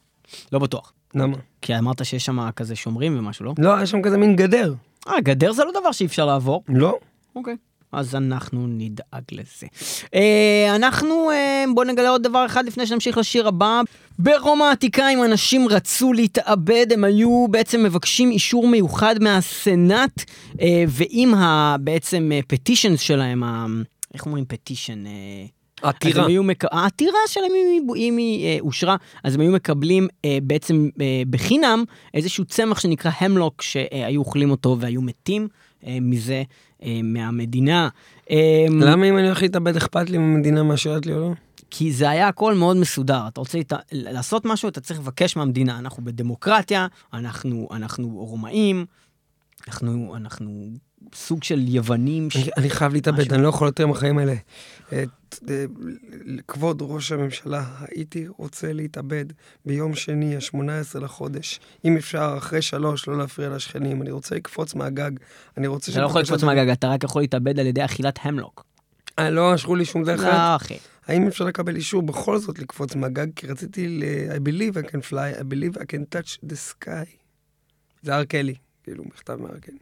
לא 0.52 0.60
בטוח. 0.60 0.94
למה? 1.16 1.38
כי 1.62 1.78
אמרת 1.78 2.06
שיש 2.06 2.26
שם 2.26 2.50
כזה 2.52 2.76
שומרים 2.76 3.20
ומשהו, 3.20 3.46
לא? 3.46 3.54
לא, 3.58 3.84
יש 3.84 3.92
שם 3.92 4.02
כזה 4.02 4.18
מין 4.18 4.36
גדר. 4.36 4.74
אה, 5.08 5.22
גדר 5.22 5.52
זה 5.52 5.64
לא 5.64 5.72
דבר 5.80 5.92
שאי 5.92 6.06
אפשר 6.06 6.26
לעבור. 6.26 6.64
לא. 6.68 6.98
אוקיי. 7.36 7.56
אז 7.92 8.16
אנחנו 8.16 8.66
נדאג 8.68 9.24
לזה. 9.32 9.68
אה, 10.16 10.76
אנחנו, 10.76 11.32
אה, 11.32 11.66
בואו 11.74 11.88
נגלה 11.88 12.10
עוד 12.10 12.24
דבר 12.24 12.46
אחד 12.46 12.66
לפני 12.66 12.88
שנמשיך 12.88 13.18
לשיר 13.18 13.48
הבא. 13.48 13.82
ברומא 14.20 14.64
העתיקה, 14.64 15.10
אם 15.10 15.24
אנשים 15.24 15.68
רצו 15.68 16.14
להתאבד, 16.14 16.88
הם 16.94 17.04
היו 17.04 17.46
בעצם 17.50 17.84
מבקשים 17.84 18.32
אישור 18.32 18.68
מיוחד 18.68 19.16
מהסנאט, 19.22 20.24
אה, 20.62 20.84
ואם 20.88 21.34
ה, 21.34 21.76
בעצם 21.80 22.32
פטישן 22.48 22.98
שלהם, 22.98 23.44
ה, 23.44 23.66
איך 24.14 24.26
אומרים 24.26 24.46
פטישן? 24.48 25.06
אה, 25.08 25.12
עתירה. 25.82 26.28
מק... 26.44 26.64
העתירה 26.72 27.20
שלהם, 27.28 27.52
אם 27.52 27.90
היא, 27.96 28.10
אם 28.10 28.18
היא 28.18 28.46
אה, 28.46 28.58
אושרה, 28.60 28.96
אז 29.24 29.36
הם 29.36 29.42
היו 29.42 29.52
מקבלים 29.52 30.08
אה, 30.26 30.38
בעצם 30.44 30.90
אה, 31.02 31.22
בחינם 31.30 31.84
איזשהו 32.14 32.46
צמח 32.46 32.80
שנקרא 32.80 33.12
המלוק, 33.20 33.62
שהיו 33.62 34.20
אוכלים 34.20 34.52
אותו 34.52 34.78
והיו 34.80 35.02
מתים 35.02 35.48
אה, 35.88 35.98
מזה, 36.02 36.44
אה, 36.84 37.00
מהמדינה. 37.04 37.90
אה, 38.32 38.66
למה 38.70 39.06
אם 39.06 39.18
אני 39.18 39.26
הולך 39.26 39.42
להתאבד 39.42 39.78
אכפת 39.78 40.10
לי 40.10 40.18
אם 40.18 40.22
המדינה 40.22 40.64
מאשרת 40.64 41.06
לי 41.06 41.14
או 41.14 41.20
לא? 41.20 41.32
כי 41.72 41.92
זה 41.92 42.10
היה 42.10 42.28
הכל 42.28 42.54
מאוד 42.54 42.78
מסודר. 42.78 43.28
אתה 43.28 43.40
רוצה 43.40 43.58
להת... 43.58 43.74
לעשות 43.92 44.46
משהו, 44.46 44.70
אתה 44.70 44.82
צריך 44.82 45.00
לבקש 45.00 45.36
מהמדינה. 45.36 45.80
אנחנו 45.80 46.04
בדמוקרטיה, 46.06 46.88
אנחנו, 47.14 47.68
אנחנו 47.72 48.08
רומאים, 48.08 48.86
אנחנו, 49.68 50.16
אנחנו 50.16 50.70
סוג 51.16 51.44
של 51.44 51.60
יוונים. 51.68 52.30
ש... 52.30 52.36
אני- 52.36 52.50
אני 52.58 52.70
חייב 52.70 52.94
להתאבד, 52.94 53.20
משהו. 53.20 53.34
אני 53.34 53.44
לא 53.44 53.48
יכול 53.50 53.68
יותר 53.68 53.84
עם 53.84 53.92
החיים 53.92 54.18
האלה. 54.18 54.34
אה, 54.94 55.04
כבוד 56.48 56.78
ראש 56.82 57.12
הממשלה, 57.12 57.66
הייתי 57.88 58.26
רוצה 58.38 58.74
להתאבד 58.74 59.26
ביום 59.66 59.96
שני, 59.96 60.36
ה-18 60.36 61.00
לחודש. 61.00 61.60
אם 61.86 61.98
אפשר, 61.98 62.36
אחרי 62.38 62.62
שלוש, 62.62 63.08
לא 63.08 63.18
להפריע 63.18 63.50
לשכנים. 63.50 64.02
אני 64.02 64.12
רוצה 64.12 64.36
לקפוץ 64.36 64.76
מהגג. 64.76 65.12
אני 65.58 65.68
רוצה... 65.68 65.92
אתה 65.92 66.02
לא 66.02 66.06
יכול 66.06 66.22
לקפוץ 66.22 66.44
מהגג, 66.44 66.70
אתה 66.70 66.88
רק 66.88 67.04
יכול 67.04 67.22
להתאבד 67.22 67.60
על 67.60 67.68
ידי 67.68 67.86
אכילת 67.86 68.20
המלוק. 68.22 68.66
אה, 69.20 69.30
לא 69.30 69.56
אשרו 69.56 69.76
לי 69.76 69.86
שום 69.86 70.04
דרך. 70.04 70.20
לא, 70.24 70.56
אחי. 70.56 70.78
האם 71.08 71.28
אפשר 71.28 71.46
לקבל 71.46 71.76
אישור 71.76 72.02
בכל 72.02 72.38
זאת 72.38 72.60
לקפוץ 72.60 72.96
מהגג? 72.96 73.28
כי 73.36 73.48
רציתי 73.48 73.88
ל... 73.88 74.04
I 74.36 74.40
believe 74.50 74.78
I 74.88 74.92
can 74.92 75.12
fly, 75.12 75.40
I 75.40 75.44
believe 75.44 75.80
I 75.80 75.84
can 75.84 76.16
touch 76.18 76.50
the 76.50 76.56
sky. 76.84 77.10
זה 78.02 78.16
הר 78.16 78.24
קלי, 78.24 78.56
כאילו, 78.84 79.04
מכתב 79.04 79.36
מהר 79.42 79.60
קלי. 79.60 79.78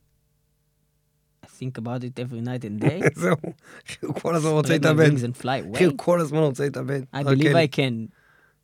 Think 1.60 1.78
about 1.82 2.04
it 2.04 2.20
every 2.20 2.42
night 2.42 2.64
and 2.66 2.84
day. 2.84 3.02
זהו, 3.22 3.36
הוא 4.02 4.16
כל 4.22 4.36
הזמן 4.36 4.52
רוצה 4.52 4.74
להתאבד. 4.74 5.12
אחי. 5.76 5.86
הוא 5.86 5.94
כל 5.96 6.22
הזמן 6.22 6.40
רוצה 6.40 6.64
להתאבד. 6.64 7.02
I 7.16 7.18
believe 7.18 7.44
קלי. 7.44 7.66
I 7.66 7.76
can. 7.76 8.18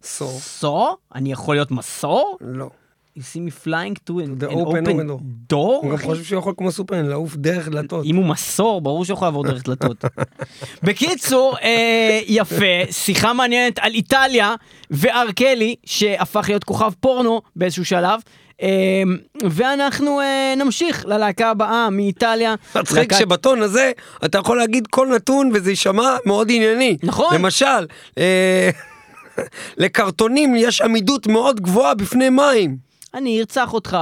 סור. 0.04 0.36
מסור? 0.38 0.98
אני 1.16 1.32
יכול 1.32 1.56
להיות 1.56 1.72
מסור? 1.72 2.38
לא. 2.42 2.70
You 3.18 3.22
see 3.22 3.40
me 3.40 3.52
flying 3.52 3.96
to 4.08 4.14
an, 4.20 4.44
an 4.44 4.56
open 4.56 4.88
open 4.88 5.10
door? 5.54 5.56
הוא 5.56 5.92
גם? 5.92 5.98
חושב 5.98 6.24
שהוא 6.24 6.40
יכול 6.40 6.54
כמו 6.58 6.72
סופרמן 6.72 7.06
לעוף 7.06 7.36
דרך 7.36 7.70
דלתות. 7.70 8.06
אם 8.06 8.16
הוא 8.16 8.26
מסור, 8.26 8.82
ברור 8.82 9.06
שהוא 9.06 9.16
יכול 9.16 9.28
לעבור 9.28 9.44
דרך 9.44 9.64
דלתות. 9.64 10.06
בקיצור, 10.84 11.58
אה, 11.62 12.20
יפה, 12.28 12.92
שיחה 12.92 13.34
מעניינת 13.34 13.80
על 13.80 13.94
איטליה 13.94 14.56
וארקלי, 14.92 15.76
שהפך 15.86 16.46
להיות 16.48 16.64
כוכב 16.64 16.92
פורנו 17.00 17.42
באיזשהו 17.56 17.86
שלב. 17.86 18.20
אה, 18.64 18.70
ואנחנו 19.50 20.22
אה, 20.22 20.54
נמשיך 20.58 21.06
ללהקה 21.06 21.50
הבאה 21.50 21.90
מאיטליה. 21.90 22.56
מצחיק 22.76 23.14
שבטון 23.14 23.62
הזה 23.62 23.92
אתה 24.26 24.38
יכול 24.38 24.58
להגיד 24.58 24.88
כל 24.88 25.08
נתון 25.16 25.52
וזה 25.54 25.70
יישמע 25.70 26.16
מאוד 26.26 26.48
ענייני. 26.52 26.98
נכון. 27.04 27.36
למשל, 27.36 27.86
אה, 28.18 28.70
לקרטונים 29.78 30.56
יש 30.56 30.82
עמידות 30.82 31.28
מאוד 31.28 31.60
גבוהה 31.60 31.94
בפני 31.94 32.30
מים. 32.30 32.78
אני 33.14 33.40
ארצח 33.40 33.74
אותך. 33.74 33.98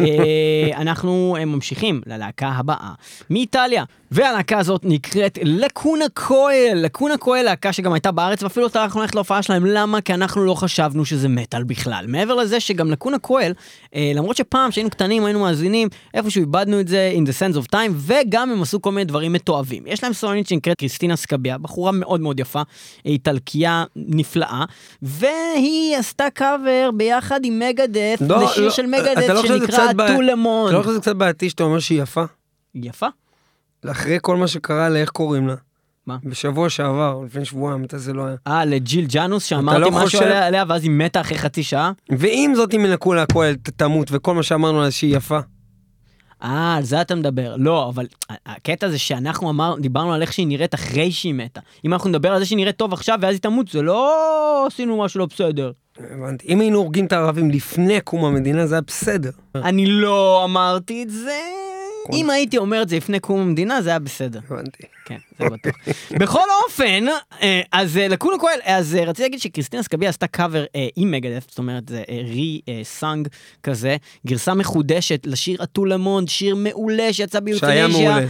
אה, 0.00 0.70
אנחנו 0.76 1.36
ממשיכים 1.46 2.00
ללהקה 2.06 2.48
הבאה 2.48 2.92
מאיטליה, 3.30 3.84
והלהקה 4.10 4.58
הזאת 4.58 4.80
נקראת 4.84 5.38
לקונה 5.42 6.04
קויל. 6.14 6.78
לקונה 6.78 7.16
קויל, 7.16 7.44
להקה 7.44 7.72
שגם 7.72 7.92
הייתה 7.92 8.12
בארץ, 8.12 8.42
ואפילו 8.42 8.66
לא 8.66 8.70
טרחנו 8.70 9.00
ללכת 9.00 9.14
להופעה 9.14 9.42
שלהם. 9.42 9.66
למה? 9.66 10.00
כי 10.00 10.14
אנחנו 10.14 10.44
לא 10.44 10.54
חשבנו 10.54 11.04
שזה 11.04 11.28
מטאל 11.28 11.64
בכלל. 11.64 12.04
מעבר 12.08 12.34
לזה 12.34 12.60
שגם 12.60 12.90
לקונה 12.90 13.18
קויל, 13.18 13.52
אה, 13.94 14.12
למרות 14.14 14.36
שפעם 14.36 14.70
שהיינו 14.70 14.90
קטנים 14.90 15.24
היינו 15.24 15.40
מאזינים, 15.40 15.88
איפשהו 16.14 16.40
איבדנו 16.40 16.80
את 16.80 16.88
זה 16.88 17.12
in 17.16 17.26
the 17.28 17.32
sense 17.32 17.64
of 17.64 17.66
time, 17.74 17.90
וגם 17.96 18.50
הם 18.50 18.62
עשו 18.62 18.82
כל 18.82 18.92
מיני 18.92 19.04
דברים 19.04 19.32
מתועבים. 19.32 19.82
יש 19.86 20.02
להם 20.04 20.12
סולנית 20.12 20.48
שנקראת 20.48 20.76
קריסטינה 20.78 21.16
סקביה, 21.16 21.58
בחורה 21.58 21.92
מאוד 21.92 22.20
מאוד 22.20 22.40
יפה, 22.40 22.62
איטלקייה 23.04 23.84
נפלאה, 23.96 24.64
והיא 25.02 25.96
עשתה 25.96 26.30
קאבר 26.34 26.90
ביחד 26.96 27.40
עם 27.44 27.58
מגדף 27.58 28.18
לא, 28.28 28.42
לשיר 28.44 28.64
לא, 28.64 28.70
של 28.70 28.86
מגדף 28.86 29.28
לא 29.28 29.42
שנקרא 29.46 29.92
בעיה- 29.92 30.16
טולמון. 30.16 30.68
אתה 30.68 30.76
לא 30.76 30.82
חושב 30.82 30.92
שזה 30.92 31.00
קצת 31.00 31.16
בעייתי 31.16 31.50
שאתה 31.50 31.62
אומר 31.62 31.78
שהיא 31.78 32.02
יפה? 32.02 32.24
יפה. 32.74 33.06
אחרי 33.86 34.18
כל 34.22 34.36
מה 34.36 34.48
שקרה 34.48 34.88
לה, 34.88 34.98
איך 34.98 35.10
קוראים 35.10 35.48
לה? 35.48 35.54
מה? 36.06 36.16
בשבוע 36.24 36.70
שעבר, 36.70 37.20
לפני 37.26 37.44
שבועיים, 37.44 37.82
מתי 37.82 37.98
זה 37.98 38.12
לא 38.12 38.26
היה. 38.26 38.36
אה, 38.46 38.64
לג'יל 38.64 39.06
ג'אנוס, 39.06 39.44
שאמרתי 39.44 39.80
לא 39.80 39.90
משהו 39.90 40.00
חושב- 40.04 40.22
עליה, 40.22 40.46
עליה, 40.46 40.64
ואז 40.68 40.82
היא 40.82 40.90
מתה 40.90 41.20
אחרי 41.20 41.38
חצי 41.38 41.62
שעה? 41.62 41.92
ואם 42.10 42.52
זאת 42.56 42.74
אם 42.74 42.84
ינקו 42.84 43.14
לה 43.14 43.22
הכהל 43.22 43.54
תמות, 43.76 44.08
וכל 44.10 44.34
מה 44.34 44.42
שאמרנו 44.42 44.78
עליה 44.78 44.90
שהיא 44.90 45.16
יפה. 45.16 45.38
אה, 46.42 46.74
על 46.76 46.82
זה 46.82 47.00
אתה 47.00 47.14
מדבר. 47.14 47.54
לא, 47.58 47.88
אבל 47.88 48.06
הקטע 48.46 48.88
זה 48.88 48.98
שאנחנו 48.98 49.50
אמר, 49.50 49.74
דיברנו 49.80 50.12
על 50.14 50.22
איך 50.22 50.32
שהיא 50.32 50.46
נראית 50.46 50.74
אחרי 50.74 51.12
שהיא 51.12 51.34
מתה. 51.34 51.60
אם 51.84 51.92
אנחנו 51.92 52.10
נדבר 52.10 52.32
על 52.32 52.38
זה 52.38 52.44
שהיא 52.46 52.56
נראית 52.56 52.76
טוב 52.76 52.92
עכשיו 52.92 53.18
ואז 53.22 53.32
היא 53.34 53.40
תמות, 53.40 53.68
זה 53.68 53.82
לא 53.82 54.66
עשינו 54.66 54.98
משהו 55.04 55.20
לא 55.20 55.26
בסדר. 55.26 55.72
הבנתי. 55.98 56.46
אם 56.48 56.60
היינו 56.60 56.78
הורגים 56.78 57.06
את 57.06 57.12
הערבים 57.12 57.50
לפני 57.50 58.00
קום 58.00 58.24
המדינה, 58.24 58.66
זה 58.66 58.74
היה 58.74 58.82
בסדר. 58.86 59.30
אני 59.54 59.86
לא 59.86 60.44
אמרתי 60.44 61.02
את 61.02 61.10
זה. 61.10 61.40
אם 62.12 62.30
הייתי 62.30 62.58
אומר 62.58 62.82
את 62.82 62.88
זה 62.88 62.96
לפני 62.96 63.20
קום 63.20 63.40
המדינה, 63.40 63.82
זה 63.82 63.90
היה 63.90 63.98
בסדר. 63.98 64.40
הבנתי. 64.50 64.82
כן, 65.08 65.18
זה 65.38 65.44
בטוח. 65.44 65.74
בכל 66.10 66.44
אופן, 66.64 67.04
אה, 67.42 67.60
אז 67.72 67.96
אה, 67.96 68.08
Lacuna 68.08 68.38
Coil, 68.38 68.58
אז 68.64 68.94
אה, 68.94 69.04
רציתי 69.04 69.22
להגיד 69.22 69.40
שקריסטינה 69.40 69.82
סקביה 69.82 70.08
עשתה 70.08 70.26
קאבר 70.26 70.64
עם 70.96 71.10
Megadeth, 71.10 71.44
זאת 71.48 71.58
אומרת, 71.58 71.88
זה 71.88 72.02
re-sung 72.08 73.28
כזה, 73.62 73.96
גרסה 74.26 74.54
מחודשת 74.54 75.26
לשיר 75.26 75.62
À 75.62 75.67
tout 75.67 75.87
le 75.87 75.97
monde, 75.97 76.28
שיר 76.28 76.56
מעולה 76.56 77.12
שיצא 77.12 77.40
ב 77.40 77.44
Youthanasia 77.44 77.88
מעולה, 77.88 78.26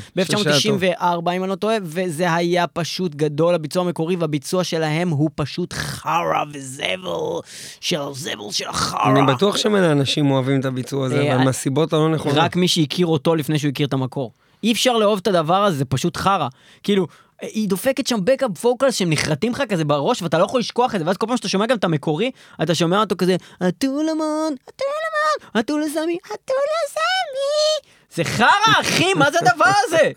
שיר 0.59 0.77
ב-1994, 0.77 1.31
אם 1.37 1.43
אני 1.43 1.51
לא 1.51 1.55
טועה, 1.55 1.77
וזה 1.83 2.35
היה 2.35 2.67
פשוט 2.67 3.15
גדול, 3.15 3.55
הביצוע 3.55 3.85
המקורי, 3.85 4.17
והביצוע 4.17 4.65
שלהם 4.65 5.09
הוא 5.09 5.31
פשוט 5.35 5.73
חרא 5.73 6.45
וזבל 6.53 7.41
של 7.81 8.01
הזבל 8.01 8.51
של 8.51 8.69
החרא. 8.69 9.13
אני 9.13 9.35
בטוח 9.35 9.57
שמלא 9.57 9.93
אנשים 9.93 10.31
אוהבים 10.31 10.61
את 10.61 10.65
הביצוע 10.65 11.07
הזה, 11.07 11.35
אבל 11.35 11.45
מהסיבות 11.45 11.93
הלא 11.93 12.09
נכונות. 12.09 12.39
רק 12.39 12.57
מי 12.57 12.69
שהכיר 12.69 13.07
אותו 13.07 13.35
לפני 13.35 13.59
שהוא 13.59 13.69
הכיר 13.69 13.87
את 13.87 13.93
המקור. 13.93 14.33
אי 14.63 14.73
אפשר 14.73 14.93
לאהוב 14.93 15.19
את 15.23 15.27
הדבר 15.27 15.65
הזה, 15.65 15.79
זה 15.79 15.85
פשוט 15.85 16.17
חרא. 16.17 16.49
כאילו, 16.83 17.07
היא 17.43 17.69
דופקת 17.69 18.07
שם 18.07 18.19
backup 18.25 18.65
vocals 18.65 18.95
שהם 18.95 19.11
נחרטים 19.11 19.53
לך 19.53 19.63
כזה 19.69 19.85
בראש 19.85 20.23
ואתה 20.23 20.39
לא 20.39 20.45
יכול 20.45 20.61
לשכוח 20.61 20.95
את 20.95 21.01
זה, 21.01 21.07
ואז 21.07 21.17
כל 21.17 21.27
פעם 21.27 21.37
שאתה 21.37 21.49
שומע 21.49 21.67
גם 21.67 21.77
את 21.77 21.85
המקורי, 21.85 22.31
אתה 22.63 22.75
שומע 22.75 23.01
אותו 23.01 23.15
כזה, 23.19 23.37
אטולמון, 23.69 24.55
אטולמון, 24.69 25.61
אטולסמי, 25.61 26.19
אטולסמי. 26.25 27.91
זה 28.15 28.25
חרא, 28.25 28.81
אחי, 28.81 29.15
מה 29.15 29.31
זה 29.31 29.39
הדבר 29.43 29.71
הזה? 29.87 30.11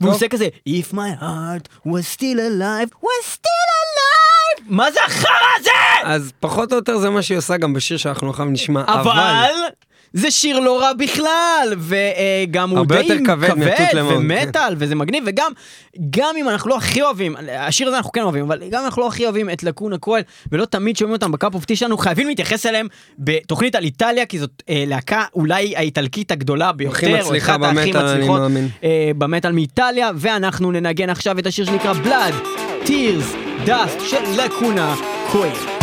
והוא 0.00 0.12
עושה 0.12 0.28
כזה, 0.28 0.48
If 0.68 0.94
my 0.94 1.22
heart 1.22 1.86
was 1.86 2.06
still 2.16 2.38
alive, 2.38 2.90
was 3.02 3.26
still 3.34 3.70
alive! 3.82 4.62
מה 4.66 4.90
זה 4.92 5.04
החרא 5.04 5.30
הזה? 5.60 5.70
אז 6.04 6.32
פחות 6.40 6.72
או 6.72 6.76
יותר 6.76 6.98
זה 6.98 7.10
מה 7.10 7.22
שהיא 7.22 7.38
עושה 7.38 7.56
גם 7.56 7.72
בשיר 7.72 7.96
שאנחנו 7.96 8.30
עכשיו 8.30 8.44
נשמע, 8.46 8.82
אבל 8.86 9.52
זה 10.12 10.30
שיר 10.30 10.60
לא 10.60 10.80
רע 10.80 10.92
בכלל, 10.92 11.74
וגם 11.78 12.70
הוא 12.70 12.78
הרבה 12.78 13.02
די 13.02 13.24
כבד 13.24 13.50
למון, 13.92 14.14
ומטאל, 14.14 14.74
וזה 14.78 14.94
מגניב, 14.94 15.24
וגם 15.26 15.52
גם 16.10 16.34
אם 16.36 16.48
אנחנו 16.48 16.70
לא 16.70 16.76
הכי 16.76 17.02
אוהבים, 17.02 17.36
השיר 17.58 17.88
הזה 17.88 17.96
אנחנו 17.96 18.12
כן 18.12 18.22
אוהבים, 18.22 18.44
אבל 18.44 18.62
גם 18.70 18.80
אם 18.80 18.84
אנחנו 18.84 19.02
לא 19.02 19.08
הכי 19.08 19.24
אוהבים 19.24 19.50
את 19.50 19.62
לקונה 19.62 19.98
כהן, 19.98 20.22
ולא 20.52 20.64
תמיד 20.64 20.96
שומעים 20.96 21.12
אותם 21.12 21.32
בקאפ 21.32 21.54
אופטי 21.54 21.76
שלנו, 21.76 21.98
חייבים 21.98 22.28
להתייחס 22.28 22.66
אליהם 22.66 22.88
בתוכנית 23.18 23.74
על 23.74 23.84
איטליה, 23.84 24.26
כי 24.26 24.38
זאת 24.38 24.62
אה, 24.68 24.84
להקה 24.86 25.24
אולי 25.34 25.76
האיטלקית 25.76 26.30
הגדולה 26.30 26.72
ביותר, 26.72 27.22
או 27.24 27.36
אחת 27.36 27.60
הכי 27.62 27.92
מצליחות. 27.92 28.40
אה, 28.84 29.10
במטאל 29.18 29.52
מאיטליה, 29.52 30.10
ואנחנו 30.16 30.72
ננגן 30.72 31.10
עכשיו 31.10 31.38
את 31.38 31.46
השיר 31.46 31.64
שנקרא 31.64 31.92
Blood, 32.04 32.46
Tears, 32.86 33.36
Dust 33.66 34.04
של 34.10 34.44
לקונה 34.44 34.94
כהן. 35.32 35.79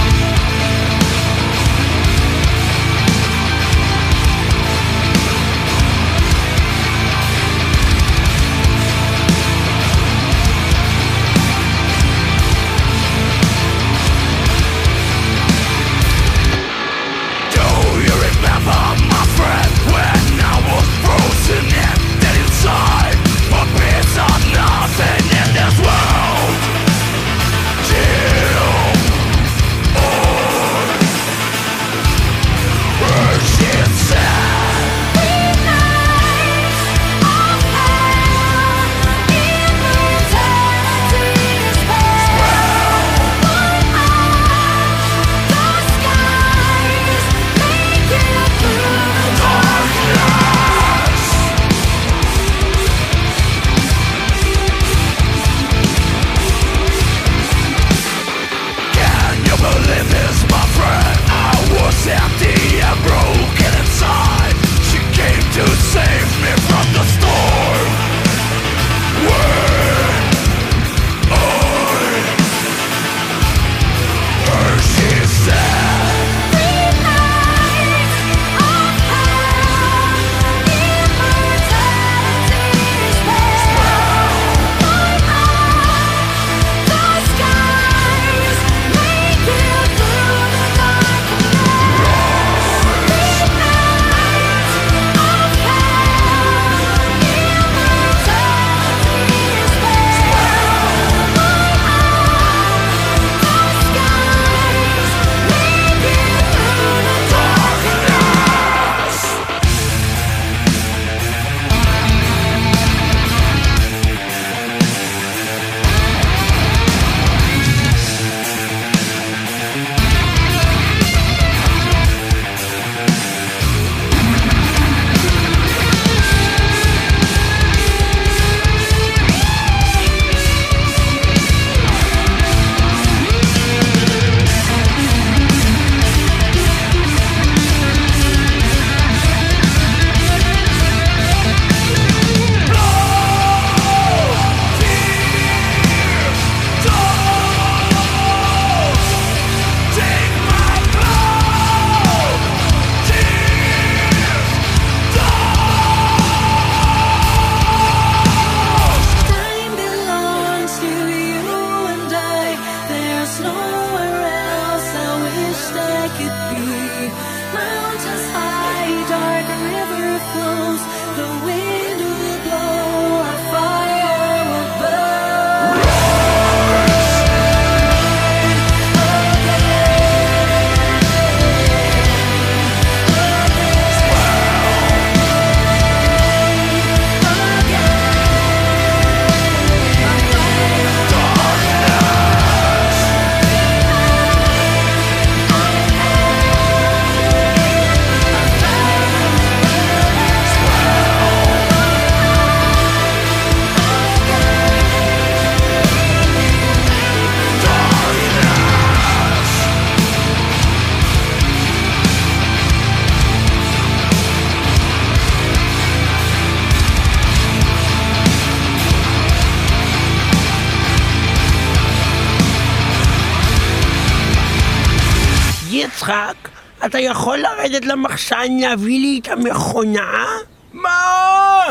לרדת 227.77 227.85
למחסן 227.85 228.57
להביא 228.59 228.99
לי 228.99 229.19
את 229.23 229.27
המכונה? 229.27 230.25
מה? 230.73 231.65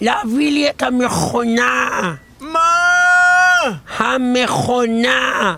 להביא 0.00 0.52
לי 0.52 0.70
את 0.70 0.82
המכונה. 0.82 2.14
מה? 2.40 2.58
המכונה. 3.98 5.56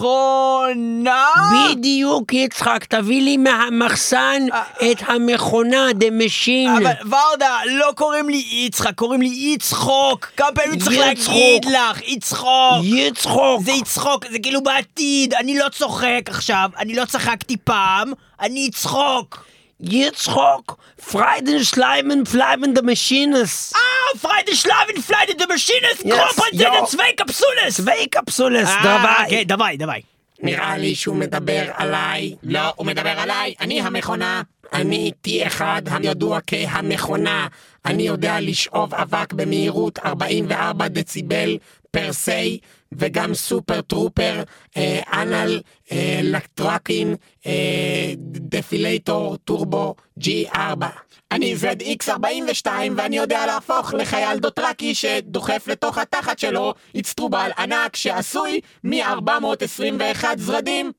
המכונה? 0.00 1.26
בדיוק, 1.70 2.32
יצחק, 2.32 2.84
תביא 2.84 3.22
לי 3.22 3.36
מהמחסן 3.36 4.42
את 4.82 5.02
המכונה, 5.08 5.86
the 5.90 6.22
machine. 6.22 6.78
אבל 6.78 6.92
ורדה, 7.04 7.58
לא 7.66 7.92
קוראים 7.94 8.28
לי 8.28 8.44
יצחק, 8.66 8.94
קוראים 8.94 9.22
לי 9.22 9.28
יצחוק. 9.28 10.26
כמה 10.36 10.52
פעמים 10.54 10.78
צריך. 10.78 10.98
להגיד 10.98 11.64
לך? 11.64 12.08
יצחוק. 12.08 12.84
יצחוק. 12.84 13.62
זה 13.64 13.72
יצחוק, 13.72 14.24
זה 14.30 14.38
כאילו 14.38 14.62
בעתיד. 14.62 15.34
אני 15.34 15.58
לא 15.58 15.68
צוחק 15.68 16.22
עכשיו, 16.26 16.70
אני 16.78 16.94
לא 16.94 17.04
צחקתי 17.04 17.56
פעם, 17.56 18.12
אני 18.40 18.60
יצחוק. 18.60 19.49
יצחוק. 19.82 20.76
פריידן 21.10 21.62
שליימן 21.64 22.24
פליימן 22.24 22.74
דה 22.74 22.82
משינס. 22.82 23.72
אה, 23.74 24.18
פריידי 24.20 24.54
שלאבין 24.54 25.00
פליידי 25.02 25.32
דה 25.32 25.44
משינס, 25.54 26.00
Yes, 26.00 26.16
קרופרנטינן 26.16 26.82
yo. 26.82 26.86
צווי 26.86 27.12
קפסולס. 27.16 27.76
צווי 27.76 28.06
קפסולס, 28.10 28.68
דווי. 28.82 29.30
כן, 29.30 29.42
דווי, 29.42 29.76
דווי. 29.76 30.00
נראה 30.42 30.76
לי 30.78 30.94
שהוא 30.94 31.16
מדבר 31.16 31.62
עליי. 31.74 32.34
לא, 32.42 32.72
הוא 32.76 32.86
מדבר 32.86 33.20
עליי, 33.20 33.54
אני 33.60 33.80
המכונה. 33.80 34.42
אני 34.72 35.12
T1 35.28 35.60
הידוע 35.90 36.38
כהמכונה. 36.46 37.46
אני 37.84 38.02
יודע 38.02 38.40
לשאוב 38.40 38.94
אבק 38.94 39.32
במהירות 39.32 39.98
44 40.04 40.88
דציבל 40.88 41.58
פר 41.90 42.12
סי, 42.12 42.58
וגם 42.92 43.34
סופר 43.34 43.80
טרופר, 43.80 44.42
אה, 44.76 45.00
אנל, 45.12 45.60
אה, 45.92 46.20
לקטרקין, 46.22 47.14
אה, 47.46 48.12
דפילטור, 48.18 49.36
טורבו, 49.36 49.94
G4. 50.20 50.86
אני 51.32 51.54
ZX42 51.54 52.66
ואני 52.96 53.16
יודע 53.16 53.46
להפוך 53.46 53.94
לחייל 53.94 54.38
דוטרקי 54.38 54.94
שדוחף 54.94 55.68
לתוך 55.68 55.98
התחת 55.98 56.38
שלו 56.38 56.74
אצטרובל 56.98 57.50
ענק 57.58 57.96
שעשוי 57.96 58.60
מ-421 58.84 60.24
זרדים. 60.36 60.92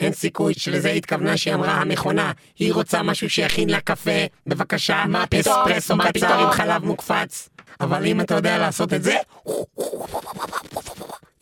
אין 0.00 0.12
סיכוי 0.12 0.54
שלזה 0.54 0.90
התכוונה 0.90 1.36
שהיא 1.36 1.54
אמרה 1.54 1.72
המכונה. 1.72 2.32
היא 2.58 2.72
רוצה 2.72 3.02
משהו 3.02 3.30
שיכין 3.30 3.70
לה 3.70 3.80
קפה, 3.80 4.26
בבקשה, 4.46 5.04
מה 5.08 5.26
פתאום? 5.26 5.56
אספרסו 5.68 5.94
קצר? 5.98 6.38
עם 6.38 6.50
חלב 6.50 6.84
מוקפץ. 6.84 7.48
אבל 7.80 8.06
אם 8.06 8.20
אתה 8.20 8.34
יודע 8.34 8.58
לעשות 8.58 8.92
את 8.94 9.02
זה, 9.02 9.16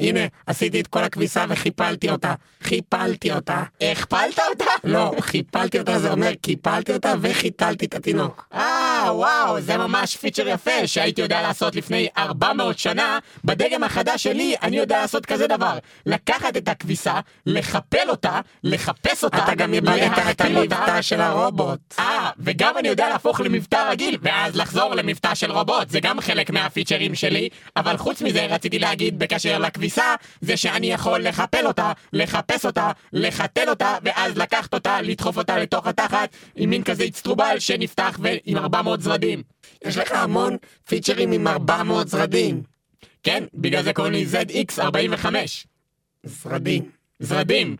הנה, 0.01 0.21
עשיתי 0.47 0.81
את 0.81 0.87
כל 0.87 1.05
הכביסה 1.05 1.45
וחיפלתי 1.49 2.11
אותה. 2.11 2.35
חיפלתי 2.63 3.33
אותה. 3.33 3.63
הכפלת 3.81 4.39
אותה? 4.51 4.71
לא, 4.85 5.13
חיפלתי 5.21 5.79
אותה 5.79 5.99
זה 5.99 6.13
אומר 6.13 6.35
קיפלתי 6.35 6.93
אותה 6.93 7.15
וחיתלתי 7.21 7.85
את 7.85 7.95
התינוק. 7.95 8.49
אה, 8.55 9.09
וואו, 9.11 9.61
זה 9.61 9.77
ממש 9.77 10.17
פיצ'ר 10.17 10.49
יפה 10.49 10.87
שהייתי 10.87 11.21
יודע 11.21 11.43
לעשות 11.43 11.77
לפני 11.77 12.09
400 12.19 12.79
שנה. 12.79 13.19
בדגם 13.45 13.85
החדש 13.85 14.23
שלי 14.23 14.55
אני 14.63 14.77
יודע 14.77 15.01
לעשות 15.01 15.27
כזה 15.27 15.47
דבר. 15.47 15.79
לקחת 16.07 16.57
את 16.57 16.69
הכביסה, 16.69 17.21
לחפל 17.47 18.11
אותה, 18.11 18.41
לחפש 18.65 19.25
אותה, 19.25 19.45
אתה 19.45 19.55
גם 19.55 19.75
איבדת 19.75 20.13
את. 20.31 20.41
המבטא 20.57 21.03
של 21.03 21.21
הרובוט. 21.21 21.95
אה, 21.99 22.31
וגם 22.39 22.79
אני 22.79 22.89
יודע 22.89 23.09
להפוך 23.09 23.41
למבטא 23.41 23.89
רגיל, 23.91 24.19
ואז 24.23 24.57
לחזור 24.57 24.95
למבטא 24.95 25.35
של 25.35 25.53
רובוט, 25.53 25.91
זה 25.91 26.01
גם 26.01 26.21
חלק 26.21 26.51
מהפיצ'רים 26.51 27.15
שלי, 27.15 27.49
אבל 27.77 27.97
חוץ 27.97 28.23
מזה 28.23 28.47
רציתי 28.47 28.79
להגיד 28.79 29.19
בקשר 29.19 29.59
לכביסה, 29.59 29.86
זה 30.41 30.57
שאני 30.57 30.93
יכול 30.93 31.20
לחפל 31.20 31.66
אותה, 31.66 31.93
לחפש 32.12 32.66
אותה, 32.66 32.91
לחתל 33.12 33.68
אותה, 33.68 33.97
ואז 34.03 34.37
לקחת 34.39 34.74
אותה, 34.74 35.01
לדחוף 35.03 35.37
אותה 35.37 35.59
לתוך 35.59 35.87
התחת, 35.87 36.37
עם 36.57 36.70
מין 36.70 36.82
כזה 36.82 37.05
אצטרובל 37.05 37.57
שנפתח 37.59 38.18
ועם 38.22 38.57
400 38.57 39.01
זרדים. 39.01 39.43
יש 39.84 39.97
לך 39.97 40.12
המון 40.12 40.57
פיצ'רים 40.89 41.32
עם 41.32 41.47
400 41.49 42.09
זרדים. 42.09 42.62
כן, 43.22 43.45
בגלל 43.55 43.82
זה 43.82 43.93
קוראים 43.93 44.12
לי 44.12 44.26
ZX45. 44.32 45.26
זרדים. 46.24 46.91
זרדים. 47.20 47.76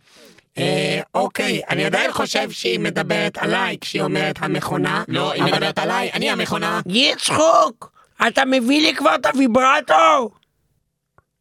אה, 0.59 1.01
אוקיי, 1.15 1.61
אני 1.71 1.85
עדיין 1.85 2.13
חושב 2.13 2.51
שהיא 2.51 2.81
מדברת 2.81 3.39
עליי 3.39 3.77
כשהיא 3.81 4.03
אומרת 4.03 4.37
המכונה. 4.41 5.05
לא, 5.09 5.33
היא 5.33 5.43
אבל- 5.43 5.53
מדברת 5.53 5.79
עליי, 5.79 6.11
אני 6.13 6.31
המכונה. 6.31 6.81
יצחוק, 6.87 7.93
אתה 8.27 8.45
מביא 8.45 8.81
לי 8.83 8.95
כבר 8.95 9.15
את 9.15 9.27
הוויברטור? 9.27 10.31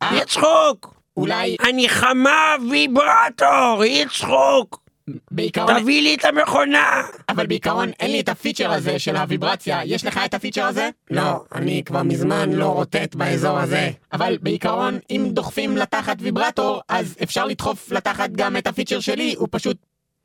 אה. 0.02 0.18
יצחוק, 0.22 0.94
אולי 1.18 1.56
אני 1.70 1.90
חמה 1.90 2.56
ויברטור, 2.70 3.86
יצחוק, 3.86 4.86
בעיקרון 5.32 5.80
תביא 5.80 6.02
לי 6.02 6.16
את 6.16 6.26
המכונה. 6.26 7.02
אבל 7.30 7.48
בעיקרון 7.48 7.92
אין 8.00 8.12
לי 8.12 8.20
את 8.20 8.30
הפיצ'ר 8.30 8.72
הזה 8.72 9.00
של 9.00 9.16
הוויברציה, 9.16 9.82
יש 9.86 10.06
לך 10.06 10.20
את 10.26 10.34
הפיצ'ר 10.34 10.66
הזה? 10.66 10.90
לא, 11.12 11.44
אני 11.56 11.84
כבר 11.84 12.04
מזמן 12.04 12.52
לא 12.52 12.66
רוטט 12.66 13.16
באזור 13.16 13.60
הזה. 13.60 13.92
אבל 14.14 14.38
בעיקרון, 14.42 15.00
אם 15.10 15.28
דוחפים 15.30 15.78
לתחת 15.78 16.18
ויברטור, 16.20 16.82
אז 16.90 17.16
אפשר 17.24 17.46
לדחוף 17.46 17.92
לתחת 17.92 18.30
גם 18.32 18.58
את 18.58 18.68
הפיצ'ר 18.68 19.00
שלי, 19.00 19.36
הוא 19.38 19.48
פשוט 19.52 19.78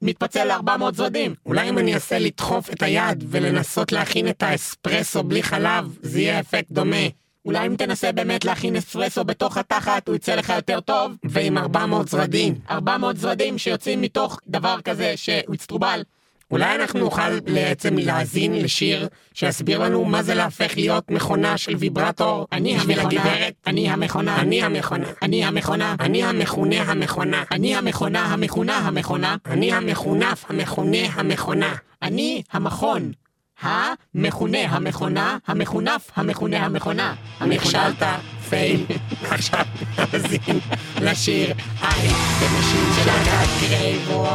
מתפצל 0.02 0.44
ל-400 0.44 0.94
זרדים. 0.94 1.34
אולי 1.46 1.68
אם 1.68 1.78
אני 1.78 1.94
אעשה 1.94 2.18
לדחוף 2.18 2.70
את 2.70 2.82
היד 2.82 3.24
ולנסות 3.28 3.92
להכין 3.92 4.28
את 4.28 4.42
האספרסו 4.42 5.22
בלי 5.22 5.42
חלב, 5.42 5.96
זה 6.02 6.20
יהיה 6.20 6.40
אפקט 6.40 6.70
דומה. 6.70 7.06
אולי 7.44 7.66
אם 7.66 7.76
תנסה 7.76 8.12
באמת 8.12 8.44
להכין 8.44 8.76
אספרסו 8.76 9.24
בתוך 9.24 9.56
התחת, 9.56 10.08
הוא 10.08 10.16
יצא 10.16 10.34
לך 10.34 10.52
יותר 10.56 10.80
טוב. 10.80 11.12
ועם 11.24 11.58
400 11.58 12.08
זרדים. 12.08 12.54
400 12.70 13.16
זרדים 13.16 13.58
שיוצאים 13.58 14.00
מתוך 14.00 14.40
דבר 14.46 14.76
כזה 14.84 15.16
שהוא 15.16 15.54
אצטרובל. 15.54 16.02
אולי 16.50 16.74
אנחנו 16.74 17.00
נוכל 17.00 17.40
בעצם 17.40 17.98
להאזין 17.98 18.52
לשיר 18.62 19.08
שיסביר 19.34 19.78
לנו 19.78 20.04
מה 20.04 20.22
זה 20.22 20.34
להפך 20.34 20.76
להיות 20.76 21.10
מכונה 21.10 21.58
של 21.58 21.76
ויברטור 21.76 22.46
אני 22.52 22.76
בשביל 22.76 23.00
הגברת. 23.00 23.54
אני 23.66 23.90
המכונה, 23.90 24.40
אני 24.40 24.62
המכונה. 24.62 25.06
אני 25.22 25.44
המכונה, 25.44 25.94
אני 26.00 26.22
המכונה 26.22 26.82
המכונה. 26.82 27.44
אני 27.50 27.76
המכונה 27.76 28.24
המכונה 28.24 28.76
המכונה, 28.78 29.36
אני 29.46 29.72
המחונף 29.72 30.44
המכונה 30.48 31.06
המכונה. 31.14 31.74
אני 32.02 32.42
המכון. 32.52 33.12
המכונה 33.62 34.58
המכונה, 34.58 35.36
המחונף 35.46 36.10
המכונה 36.16 36.64
המכונה. 36.64 37.14
נכשלת, 37.46 38.02
פייל. 38.48 38.84
עכשיו 39.30 39.64
נאזין 39.98 40.58
לשיר 41.00 41.54
היי 41.82 42.08
בנשים 42.40 42.84
של 42.96 43.06
להקת 43.06 43.48
גרייבו. 43.60 44.26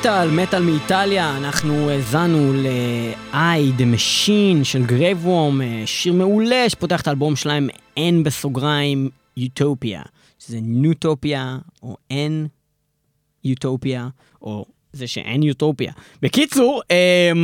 מטאל 0.00 0.30
מטאל, 0.30 0.62
מאיטליה, 0.62 1.36
אנחנו 1.36 1.90
האזנו 1.90 2.52
ל-I, 2.54 3.80
The 3.80 3.82
Machine 3.94 4.64
של 4.64 4.86
Graveworm, 4.86 5.60
שיר 5.86 6.12
מעולה 6.12 6.70
שפותח 6.70 7.00
את 7.00 7.08
האלבום 7.08 7.36
שלהם 7.36 7.68
N 7.98 8.24
בסוגריים 8.24 9.08
יוטופיה, 9.36 10.02
שזה 10.38 10.58
ניוטופיה 10.62 11.58
או 11.82 11.96
N 12.12 12.48
יוטופיה, 13.44 14.08
או 14.42 14.64
זה 14.92 15.06
שאין 15.06 15.42
יוטופיה. 15.42 15.92
בקיצור, 16.22 16.82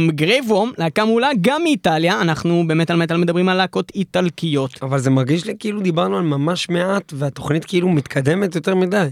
Graveworm, 0.08 0.70
להקה 0.78 1.04
מעולה 1.04 1.30
גם 1.40 1.62
מאיטליה, 1.62 2.20
אנחנו 2.20 2.64
במטאל 2.66 2.96
מטאל 2.96 3.16
מדברים 3.16 3.48
על 3.48 3.56
להקות 3.56 3.92
איטלקיות. 3.94 4.82
אבל 4.82 4.98
זה 4.98 5.10
מרגיש 5.10 5.46
לי 5.46 5.54
כאילו 5.58 5.80
דיברנו 5.80 6.16
על 6.16 6.24
ממש 6.24 6.68
מעט, 6.68 7.12
והתוכנית 7.16 7.64
כאילו 7.64 7.88
מתקדמת 7.88 8.54
יותר 8.54 8.74
מדי. 8.74 9.08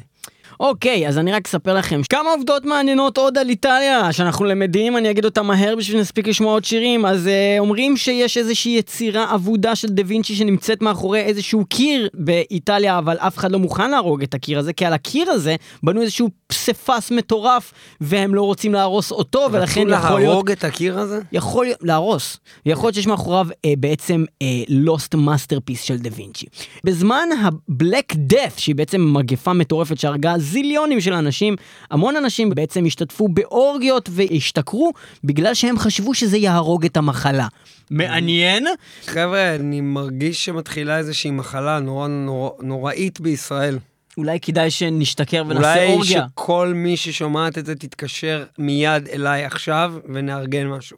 אוקיי, 0.61 1.08
אז 1.08 1.18
אני 1.18 1.32
רק 1.32 1.46
אספר 1.46 1.74
לכם 1.74 2.00
כמה 2.08 2.30
עובדות 2.30 2.64
מעניינות 2.64 3.18
עוד 3.18 3.38
על 3.38 3.48
איטליה, 3.48 4.12
שאנחנו 4.12 4.44
למדים, 4.44 4.96
אני 4.96 5.11
אגיד 5.11 5.24
אותם 5.24 5.46
מהר 5.46 5.76
בשביל 5.76 5.98
שנספיק 5.98 6.28
לשמוע 6.28 6.52
עוד 6.52 6.64
שירים. 6.64 7.06
אז 7.06 7.26
אה, 7.26 7.56
אומרים 7.58 7.96
שיש 7.96 8.36
איזושהי 8.36 8.72
יצירה 8.78 9.34
אבודה 9.34 9.76
של 9.76 9.88
דה 9.88 10.02
וינצ'י 10.06 10.34
שנמצאת 10.34 10.82
מאחורי 10.82 11.20
איזשהו 11.20 11.64
קיר 11.64 12.08
באיטליה, 12.14 12.98
אבל 12.98 13.16
אף 13.16 13.38
אחד 13.38 13.52
לא 13.52 13.58
מוכן 13.58 13.90
להרוג 13.90 14.22
את 14.22 14.34
הקיר 14.34 14.58
הזה, 14.58 14.72
כי 14.72 14.86
על 14.86 14.92
הקיר 14.92 15.30
הזה 15.30 15.56
בנו 15.82 16.02
איזשהו 16.02 16.30
פסיפס 16.46 17.11
מטורף, 17.11 17.72
והם 18.00 18.34
לא 18.34 18.42
רוצים 18.42 18.72
להרוס 18.72 19.11
אותו, 19.11 19.46
ולכן 19.52 19.80
יכול 19.80 19.94
רצו 19.94 20.18
להיות... 20.18 20.28
להרוג 20.30 20.50
את 20.50 20.64
הקיר 20.64 20.98
הזה? 20.98 21.20
יכול 21.32 21.64
להיות, 21.64 21.78
להרוס. 21.82 22.36
יכול 22.66 22.86
להיות 22.86 22.94
שיש 22.94 23.06
מאחוריו 23.06 23.46
אה, 23.64 23.72
בעצם 23.78 24.24
אה, 24.42 24.46
Lost 24.68 25.16
Masterpiece 25.16 25.82
של 25.82 25.98
דה 25.98 26.11
וינצ'י. 26.16 26.46
בזמן 26.84 27.28
ה-Black 27.42 28.14
Death, 28.32 28.56
שהיא 28.56 28.74
בעצם 28.74 29.12
מגפה 29.12 29.52
מטורפת 29.52 29.98
שהרגה 29.98 30.32
זיליונים 30.51 31.01
של 31.01 31.12
אנשים, 31.12 31.57
המון 31.90 32.16
אנשים 32.16 32.51
בעצם 32.51 32.84
השתתפו 32.86 33.28
באורגיות 33.28 34.09
והשתכרו 34.12 34.92
בגלל 35.24 35.55
שהם 35.55 35.78
חשבו 35.78 36.14
שזה 36.14 36.36
יהרוג 36.36 36.84
את 36.84 36.96
המחלה. 36.96 37.46
מעניין? 37.90 38.66
חבר'ה, 39.07 39.55
אני 39.55 39.80
מרגיש 39.80 40.44
שמתחילה 40.44 40.98
איזושהי 40.98 41.30
מחלה 41.30 41.78
נורא 41.78 42.09
נורא, 42.09 42.51
נוראית 42.62 43.20
בישראל. 43.20 43.78
אולי 44.16 44.40
כדאי 44.40 44.70
שנשתכר 44.70 45.44
ונעשה 45.48 45.74
אולי 45.74 45.92
אורגיה. 45.92 46.24
שכל 46.34 46.72
מי 46.74 46.96
ששומעת 46.96 47.59
את 47.59 47.66
זה 47.66 47.74
תתקשר 47.74 48.44
מיד 48.59 49.09
אליי 49.09 49.44
עכשיו 49.44 49.94
ונארגן 50.09 50.66
משהו. 50.66 50.96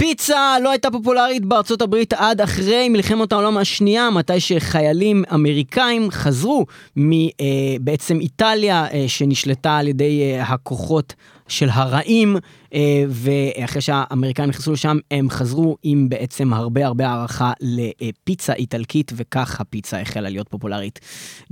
פיצה 0.00 0.56
לא 0.62 0.70
הייתה 0.70 0.90
פופולרית 0.90 1.44
בארצות 1.44 1.82
הברית 1.82 2.12
עד 2.12 2.40
אחרי 2.40 2.88
מלחמת 2.88 3.32
העולם 3.32 3.56
השנייה, 3.56 4.10
מתי 4.10 4.40
שחיילים 4.40 5.24
אמריקאים 5.34 6.10
חזרו 6.10 6.66
מבעצם 6.96 8.20
איטליה 8.20 8.86
אה, 8.92 9.04
שנשלטה 9.08 9.76
על 9.76 9.88
ידי 9.88 10.22
אה, 10.22 10.42
הכוחות 10.42 11.14
של 11.50 11.68
הרעים, 11.72 12.36
אה, 12.74 13.04
ואחרי 13.08 13.82
שהאמריקאים 13.82 14.48
נכנסו 14.48 14.72
לשם 14.72 14.98
הם 15.10 15.30
חזרו 15.30 15.76
עם 15.82 16.08
בעצם 16.08 16.52
הרבה 16.52 16.86
הרבה 16.86 17.08
הערכה 17.08 17.52
לפיצה 17.60 18.52
איטלקית, 18.52 19.12
וכך 19.16 19.60
הפיצה 19.60 20.00
החלה 20.00 20.28
להיות 20.28 20.48
פופולרית 20.48 21.00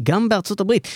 גם 0.03 0.28
בארצות 0.28 0.61
הברית. 0.61 0.88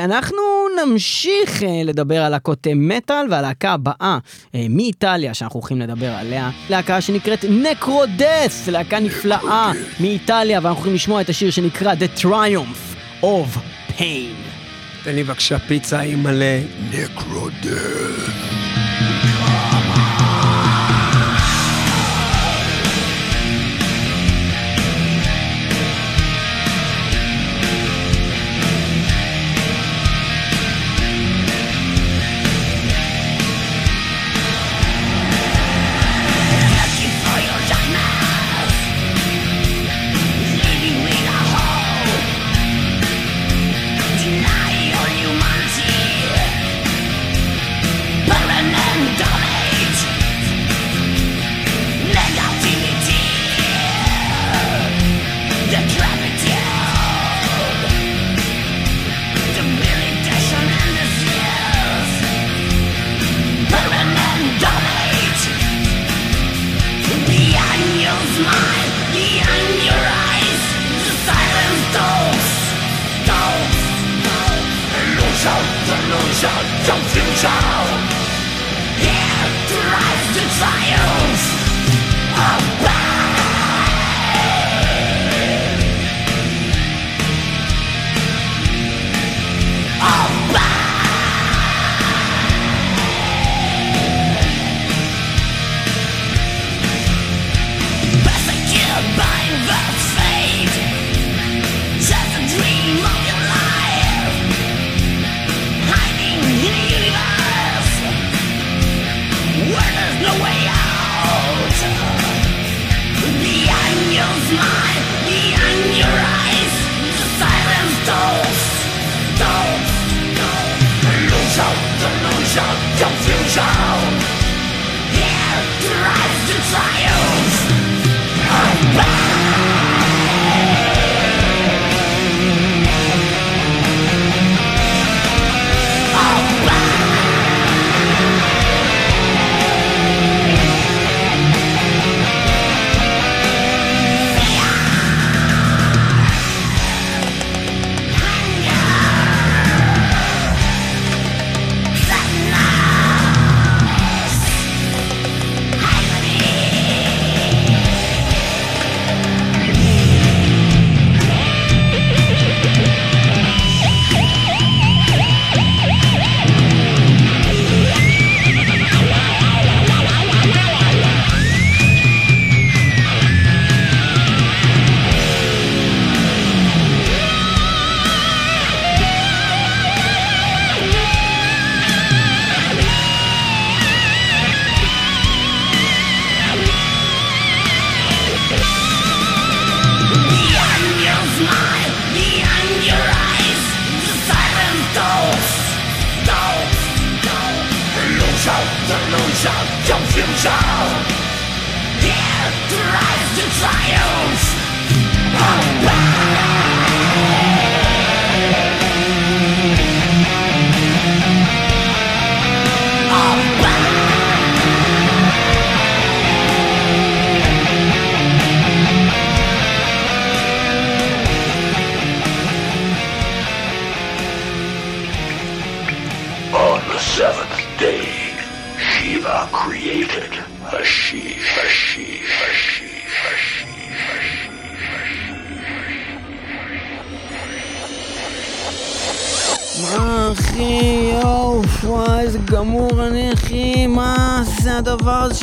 אנחנו 0.00 0.42
נמשיך 0.84 1.62
לדבר 1.84 2.22
על 2.22 2.32
להקות 2.32 2.66
מטאל 2.76 3.26
והלהקה 3.30 3.72
הבאה 3.72 4.18
מאיטליה 4.54 5.34
שאנחנו 5.34 5.60
הולכים 5.60 5.80
לדבר 5.80 6.10
עליה, 6.10 6.50
להקה 6.70 7.00
שנקראת 7.00 7.44
Necrodeath, 7.50 8.68
להקה 8.68 9.00
נפלאה 9.00 9.72
מאיטליה, 10.00 10.60
ואנחנו 10.62 10.76
הולכים 10.76 10.94
לשמוע 10.94 11.20
את 11.20 11.28
השיר 11.28 11.50
שנקרא 11.50 11.94
The 11.94 12.20
Triumph 12.20 12.94
of 13.22 13.58
Pain. 13.98 14.53
תן 15.04 15.14
לי 15.14 15.24
בבקשה 15.24 15.58
פיצה 15.58 16.00
עם 16.00 16.22
מלא 16.22 16.56
Necrodeath. 16.90 18.24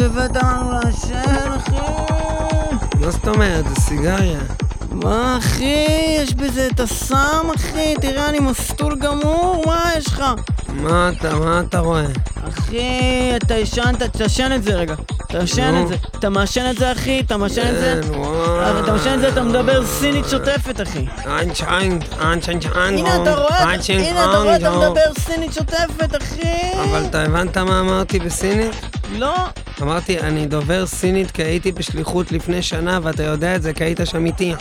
לנו 0.08 0.72
לעשן 0.72 1.52
אחי? 1.58 1.72
מה 3.00 3.12
זאת 3.12 3.28
אומרת? 3.28 3.66
זה 3.70 3.76
סיגריה. 3.82 4.40
מה 4.92 5.38
אחי, 5.38 5.86
יש 6.18 6.34
בזה 6.34 6.68
את 6.68 6.80
הסם 6.80 7.48
אחי, 7.56 7.94
תראה 8.02 8.30
אני 8.30 8.40
מסטול 8.40 8.96
גמור, 8.96 9.64
מה 9.66 9.92
יש 9.98 10.08
לך? 10.08 10.24
מה 10.70 11.12
אתה, 11.18 11.36
מה 11.36 11.62
אתה 11.68 11.80
רואה? 11.80 12.06
אחי, 12.50 13.32
אתה 13.36 13.58
ישנת, 13.58 14.04
תעשן 14.04 14.52
את 14.56 14.64
זה 14.64 14.74
רגע, 14.74 14.96
תעשן. 15.28 15.82
את 15.84 15.88
זה, 15.88 15.96
אתה 16.20 16.30
מעשן 16.30 16.70
את 16.70 16.78
זה 16.78 16.92
אחי, 16.92 17.20
אתה 17.20 17.38
מעשן 17.38 17.62
את 17.62 17.80
זה? 17.80 18.02
כן, 18.04 18.14
אתה 18.84 18.92
מעשן 18.92 19.14
את 19.14 19.20
זה, 19.20 19.28
אתה 19.28 19.44
מדבר 19.44 19.86
סינית 19.86 20.26
שוטפת 20.30 20.82
אחי. 20.82 21.06
הנה 23.00 23.24
אתה 23.24 23.36
רואה, 23.36 23.74
הנה 23.90 24.26
אתה 24.26 24.38
רואה, 24.38 24.56
אתה 24.56 24.70
מדבר 24.72 25.14
סינית 25.20 25.54
שוטפת 25.54 26.22
אחי. 26.22 26.72
אבל 26.84 27.06
אתה 27.06 27.22
הבנת 27.24 27.58
מה 27.58 27.80
אמרתי 27.80 28.20
בסינית? 28.20 28.72
לא, 29.18 29.36
אמרתי, 29.82 30.20
אני 30.20 30.46
דובר 30.46 30.86
סינית 30.86 31.32
כי 31.32 31.44
הייתי 31.44 31.72
בשליחות 31.72 32.32
לפני 32.32 32.62
שנה, 32.62 33.00
ואתה 33.04 33.24
יודע 33.24 33.56
את 33.56 33.62
זה, 33.62 33.74
כי 33.74 33.84
היית 33.84 34.00
שם 34.06 34.26
איתי. 34.26 34.54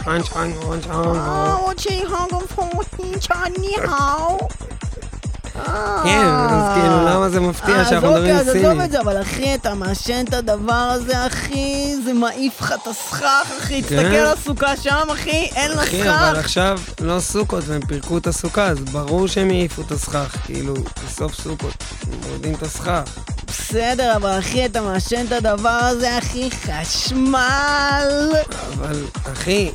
אה, 5.68 6.00
כן, 6.04 6.26
אז 6.26 6.74
כאילו, 6.74 6.94
אה. 6.94 7.14
למה 7.14 7.28
זה 7.28 7.40
מפתיע 7.40 7.76
אה, 7.76 7.84
שאנחנו 7.84 8.08
אוקיי, 8.08 8.22
מדברים 8.22 8.52
סינית? 8.52 8.66
עזוב 8.66 8.80
את 8.80 8.90
זה, 8.90 9.00
אבל 9.00 9.22
אחי, 9.22 9.54
אתה 9.54 9.74
מעשן 9.74 10.24
את 10.28 10.34
הדבר 10.34 10.72
הזה, 10.72 11.26
אחי, 11.26 11.94
זה 12.04 12.12
מעיף 12.12 12.60
לך 12.60 12.74
את 12.82 12.86
הסכך, 12.86 13.52
אחי, 13.58 13.82
כן. 13.82 13.88
תסתכל 13.88 14.16
על 14.16 14.26
הסוכה 14.26 14.76
שם, 14.76 15.10
אחי, 15.12 15.48
אין 15.56 15.70
לה 15.70 15.76
סכך. 15.76 15.88
אחי, 15.88 16.08
אבל 16.08 16.36
עכשיו 16.38 16.78
לא 17.00 17.20
סוכות, 17.20 17.64
והם 17.66 17.80
פירקו 17.86 18.18
את 18.18 18.26
הסוכה, 18.26 18.66
אז 18.66 18.80
ברור 18.80 19.28
שהם 19.28 19.50
העיפו 19.50 19.82
את 19.82 19.90
הסכך, 19.90 20.36
כאילו, 20.44 20.74
בסוף 21.06 21.34
סוכות, 21.34 21.84
הם 22.12 22.18
מורידים 22.26 22.54
את 22.54 22.62
הסכך. 22.62 23.02
בסדר, 23.50 24.16
אבל 24.16 24.38
אחי, 24.38 24.66
אתה 24.66 24.80
מעשן 24.80 25.26
את 25.26 25.32
הדבר 25.32 25.68
הזה, 25.68 26.18
אחי, 26.18 26.50
חשמל. 26.50 28.30
אבל 28.74 29.04
אחי, 29.32 29.70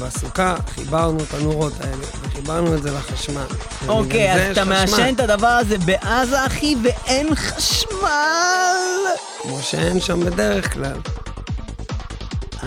בסוכה 0.00 0.54
חיברנו 0.74 1.18
את 1.22 1.34
הנורות 1.34 1.72
האלה, 1.80 2.04
וחיברנו 2.22 2.74
את 2.74 2.82
זה 2.82 2.90
לחשמל. 2.90 3.44
אוקיי, 3.88 4.32
אז 4.32 4.40
אתה. 4.52 4.64
מעשן 4.64 5.14
את 5.14 5.20
הדבר 5.20 5.46
הזה 5.46 5.78
בעזה, 5.78 6.46
אחי, 6.46 6.76
ואין 6.82 7.34
חשמל. 7.34 7.98
כמו 9.42 9.58
שאין 9.62 10.00
שם 10.00 10.20
בדרך 10.20 10.72
כלל. 10.72 10.96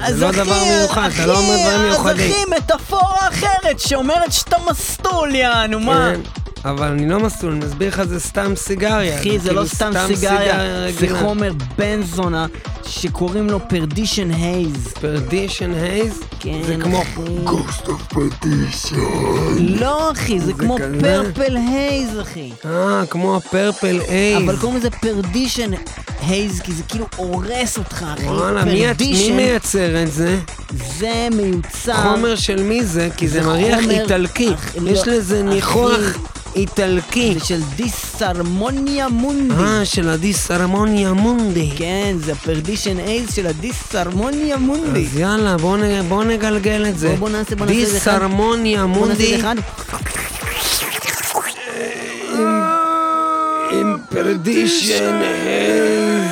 אז 0.03 0.15
זה 0.15 0.25
לא 0.25 0.31
דבר 0.31 0.63
מיוחד, 0.63 1.09
אתה 1.15 1.25
לא 1.25 1.37
אומר 1.37 1.55
דברים 1.61 1.81
מיוחדים. 1.81 2.31
אז 2.31 2.35
אחי, 2.35 2.55
מטאפורה 2.57 3.27
אחרת 3.27 3.79
שאומרת 3.79 4.31
שאתה 4.33 4.57
מסטול, 4.69 5.35
יענו, 5.35 5.79
מה? 5.79 6.11
אבל 6.65 6.87
אני 6.87 7.09
לא 7.09 7.19
מסלול, 7.19 7.51
אני 7.51 7.65
מסביר 7.65 7.87
לך 7.87 8.03
זה 8.03 8.19
סתם 8.19 8.53
סיגריה. 8.55 9.19
אחי, 9.19 9.39
זה 9.39 9.49
כאילו 9.49 9.61
לא 9.61 9.67
סתם 9.67 9.91
סיגריה, 10.07 10.91
זה. 10.91 11.19
חומר 11.19 11.51
בן 11.77 12.03
זונה 12.03 12.45
שקוראים 12.87 13.49
לו 13.49 13.59
Perdition 13.69 14.31
Haze. 14.31 14.87
Perdition 15.01 15.73
Haze? 15.73 16.19
כן, 16.39 16.61
זה 16.67 16.75
כמו... 16.83 17.01
אחי. 17.01 17.21
לא, 19.59 20.11
אחי, 20.11 20.39
זה 20.39 20.53
כמו? 20.53 20.77
Purple 21.01 21.57
Haze, 21.57 22.19
אחי. 22.21 22.51
אה, 22.65 23.03
כמו 23.09 23.35
ה 23.35 23.44
Purple 23.44 23.99
Haze. 24.07 24.43
אבל 24.43 24.57
קוראים 24.57 24.77
לזה 24.77 24.89
Perdition 24.89 25.71
Haze, 26.27 26.61
כי 26.61 26.73
זה 26.73 26.83
כאילו 26.83 27.05
הורס 27.15 27.77
אותך, 27.77 28.05
אחי. 28.13 28.25
וואלה, 28.25 28.65
מי, 28.65 28.73
מי 28.73 28.87
Perdition 28.87 29.33
מייצר 29.35 30.03
את 30.03 30.11
זה? 30.11 30.39
זה 30.99 31.27
מיוצר. 31.35 31.93
חומר 31.93 32.35
של 32.35 32.63
מי 32.63 32.83
זה? 32.85 33.09
כי 33.17 33.27
זה 33.27 33.41
מריח 33.41 33.79
איטלקי. 33.89 34.49
יש 34.85 35.07
לא, 35.07 35.13
לזה 35.13 35.43
ניחוח. 35.43 35.99
איטלקי. 36.55 37.33
זה 37.39 37.45
של 37.45 37.61
דיסהרמוניה 37.75 39.07
מונדי. 39.09 39.53
אה, 39.63 39.85
של 39.85 40.09
הדיסהרמוניה 40.09 41.13
מונדי. 41.13 41.69
כן, 41.75 42.15
זה 42.19 42.31
הפרדישן 42.31 42.99
אייז 42.99 43.35
של 43.35 43.47
הדיסהרמוניה 43.47 44.57
מונדי. 44.57 45.05
אז 45.11 45.17
יאללה, 45.17 45.57
בוא, 45.57 45.77
נ... 45.77 45.81
בוא 46.09 46.23
נגלגל 46.23 46.85
את 46.89 46.97
זה. 46.99 47.07
בוא- 47.09 47.15
בוא 47.17 47.29
נעשה- 47.29 47.55
בוא 47.55 47.65
נעשה 47.65 47.81
את 47.81 47.87
זה 47.87 47.97
אחד. 47.97 48.11
דיסהרמוניה 48.11 48.85
בוא 48.87 49.07
נעשה 49.07 49.13
את 49.13 49.19
מונדי 49.19 49.29
זה 49.29 49.39
אחד. 49.39 49.55
עם 53.71 53.97
פרדישן 54.09 55.21
הייז. 55.23 56.24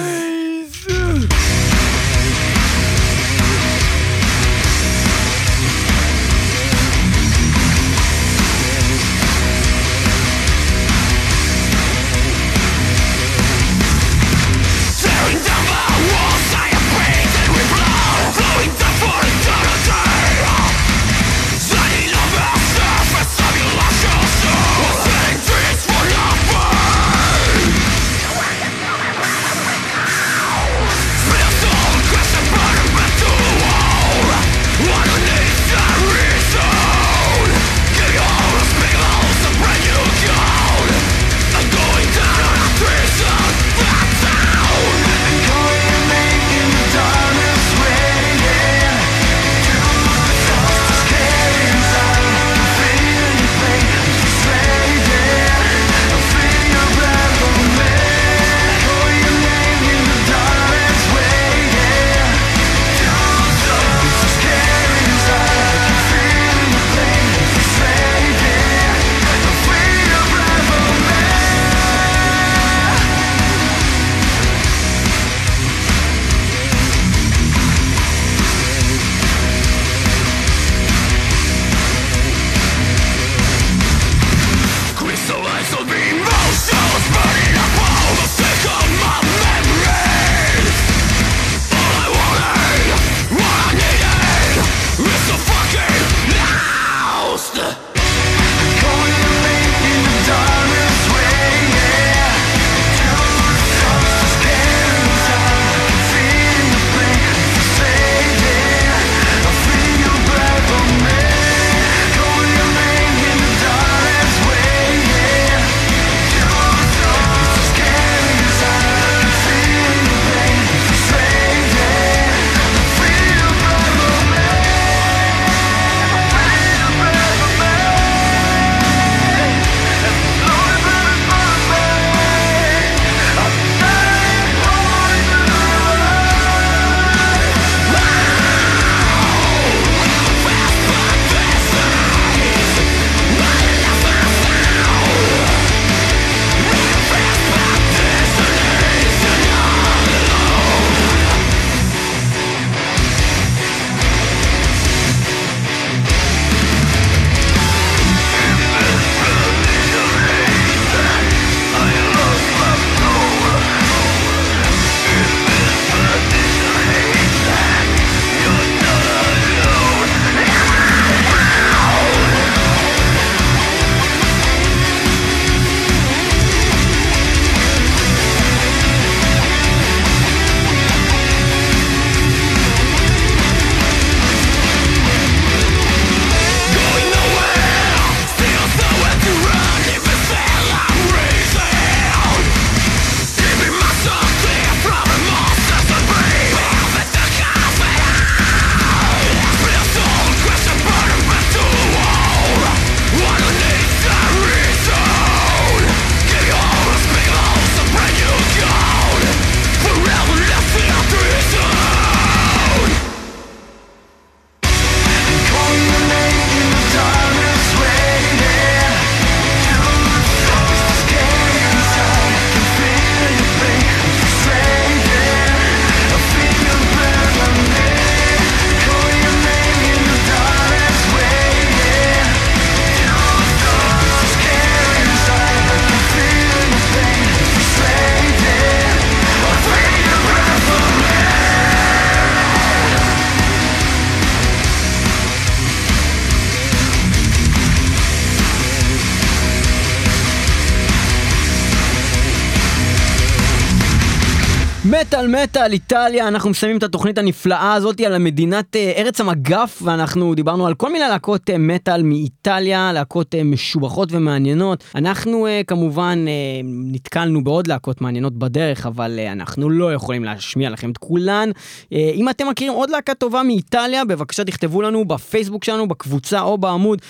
איטליה, 256.03 256.27
אנחנו 256.27 256.49
מסיימים 256.49 256.77
את 256.77 256.83
התוכנית 256.83 257.17
הנפלאה 257.17 257.73
הזאת 257.73 258.01
על 258.01 258.17
מדינת 258.17 258.75
אה, 258.75 258.91
ארץ 258.97 259.21
המגף, 259.21 259.81
ואנחנו 259.85 260.35
דיברנו 260.35 260.67
על 260.67 260.73
כל 260.73 260.91
מיני 260.93 261.05
להקות 261.09 261.49
אה, 261.49 261.57
מטאל 261.57 262.03
מאיטליה, 262.03 262.93
להקות 262.93 263.35
אה, 263.35 263.43
משובחות 263.43 264.09
ומעניינות. 264.11 264.83
אנחנו 264.95 265.47
כמובן 265.67 266.25
נתקלנו 266.63 267.43
בעוד 267.43 267.67
להקות 267.67 268.01
מעניינות 268.01 268.33
בדרך, 268.33 268.85
אבל 268.85 269.19
אנחנו 269.31 269.69
לא 269.69 269.93
יכולים 269.93 270.23
להשמיע 270.23 270.69
לכם 270.69 270.91
את 270.91 270.97
כולן. 270.97 271.49
אם 271.91 272.29
אתם 272.29 272.49
מכירים 272.49 272.73
עוד 272.73 272.89
להקה 272.89 273.13
טובה 273.13 273.43
מאיטליה, 273.43 274.05
בבקשה 274.05 274.43
תכתבו 274.43 274.81
לנו 274.81 275.05
בפייסבוק 275.05 275.63
שלנו, 275.63 275.87
בקבוצה 275.87 276.41
או 276.41 276.57
בעמוד, 276.57 277.01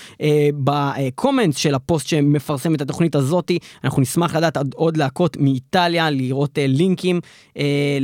בקומנט 0.54 1.56
של 1.56 1.74
הפוסט 1.74 2.06
שמפרסם 2.06 2.74
את 2.74 2.80
התוכנית 2.80 3.14
הזאתי. 3.14 3.58
אנחנו 3.84 4.02
נשמח 4.02 4.36
לדעת 4.36 4.56
עוד- 4.74 4.96
להקות 4.96 5.36
מאיטליה, 5.40 6.10
לראות 6.10 6.58
לינקים 6.68 7.20
אה, 7.58 7.98